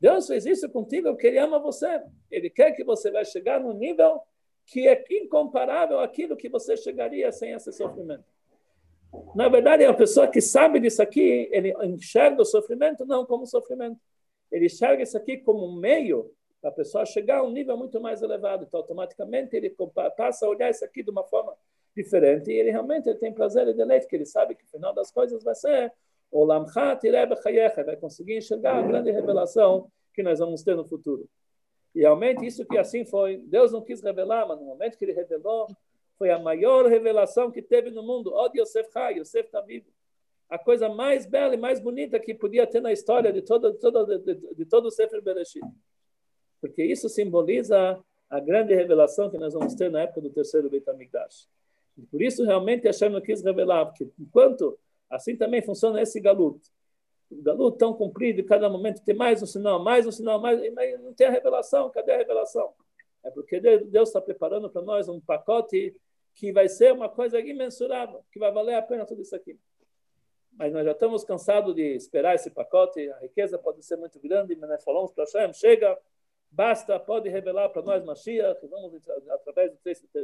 [0.00, 2.02] Deus fez isso contigo porque Ele ama você.
[2.30, 4.20] Ele quer que você vai chegar no nível
[4.66, 8.24] que é incomparável àquilo que você chegaria sem esse sofrimento.
[9.34, 13.98] Na verdade, a pessoa que sabe disso aqui, ele enxerga o sofrimento não como sofrimento.
[14.52, 16.30] Ele enxerga isso aqui como um meio
[16.62, 18.64] a pessoa chegar a um nível muito mais elevado.
[18.64, 19.74] Então, automaticamente, ele
[20.16, 21.54] passa a olhar isso aqui de uma forma
[21.94, 25.10] diferente e ele realmente tem prazer e deleite, que ele sabe que o final das
[25.10, 25.92] coisas vai ser
[26.30, 27.00] o Lamchat
[27.84, 31.28] vai conseguir enxergar a grande revelação que nós vamos ter no futuro.
[31.94, 33.38] E realmente isso que assim foi.
[33.38, 35.68] Deus não quis revelar, mas no momento que ele revelou,
[36.18, 38.32] foi a maior revelação que teve no mundo.
[38.34, 39.86] Ó Yosef Chai, Yosef está vivo.
[40.50, 44.04] A coisa mais bela e mais bonita que podia ter na história de todo, todo,
[44.04, 45.64] de, de, de todo o Sefer Bereshit.
[46.60, 47.98] Porque isso simboliza
[48.28, 51.48] a grande revelação que nós vamos ter na época do terceiro Beit HaMikdash.
[52.10, 54.78] Por isso, realmente, Hashem não quis revelar, porque enquanto
[55.10, 56.60] assim também funciona esse galut,
[57.30, 61.00] o galut tão comprido, cada momento tem mais um sinal, mais um sinal, mais, mas
[61.00, 62.72] não tem a revelação, cadê a revelação?
[63.24, 65.94] É porque Deus está preparando para nós um pacote
[66.34, 69.58] que vai ser uma coisa imensurável, que vai valer a pena tudo isso aqui.
[70.52, 74.56] Mas nós já estamos cansados de esperar esse pacote, a riqueza pode ser muito grande,
[74.56, 75.98] mas nós falamos para Hashem, chega,
[76.50, 78.92] basta, pode revelar para nós Mashiach, vamos
[79.30, 79.72] através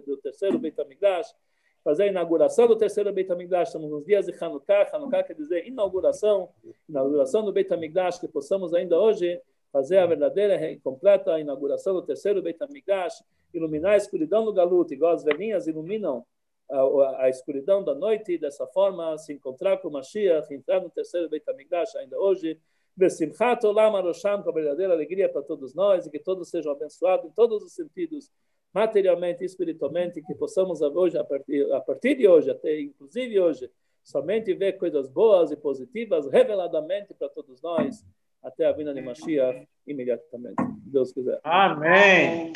[0.07, 1.35] do terceiro Beit HaMikdash,
[1.83, 5.67] fazer a inauguração do terceiro Beit HaMikdash, estamos nos dias de Hanukkah, Hanukkah quer dizer
[5.67, 6.49] inauguração,
[6.89, 12.03] inauguração do Beit HaMikdash, que possamos ainda hoje fazer a verdadeira e completa inauguração do
[12.03, 13.23] terceiro Beit HaMikdash,
[13.53, 16.25] iluminar a escuridão do Galut, igual as velhinhas iluminam
[16.71, 21.29] a, a, escuridão da noite, e dessa forma se encontrar com Mashiach, entrar no terceiro
[21.29, 22.59] Beit HaMikdash ainda hoje,
[22.97, 27.27] Besimchat Olam Arosham, com a verdadeira alegria para todos nós, e que todos sejam abençoados
[27.27, 28.31] em todos os sentidos,
[28.73, 33.71] materialmente e espiritualmente, que possamos hoje, a partir, a partir de hoje, até inclusive hoje,
[34.03, 38.05] somente ver coisas boas e positivas reveladamente para todos nós,
[38.43, 40.63] até a vinda de Mashiach imediatamente.
[40.85, 41.41] Deus quiser.
[41.43, 42.53] Amém.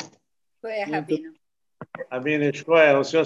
[0.61, 1.33] Foi, Rabino.
[2.11, 3.25] Rabino, escolha, o senhor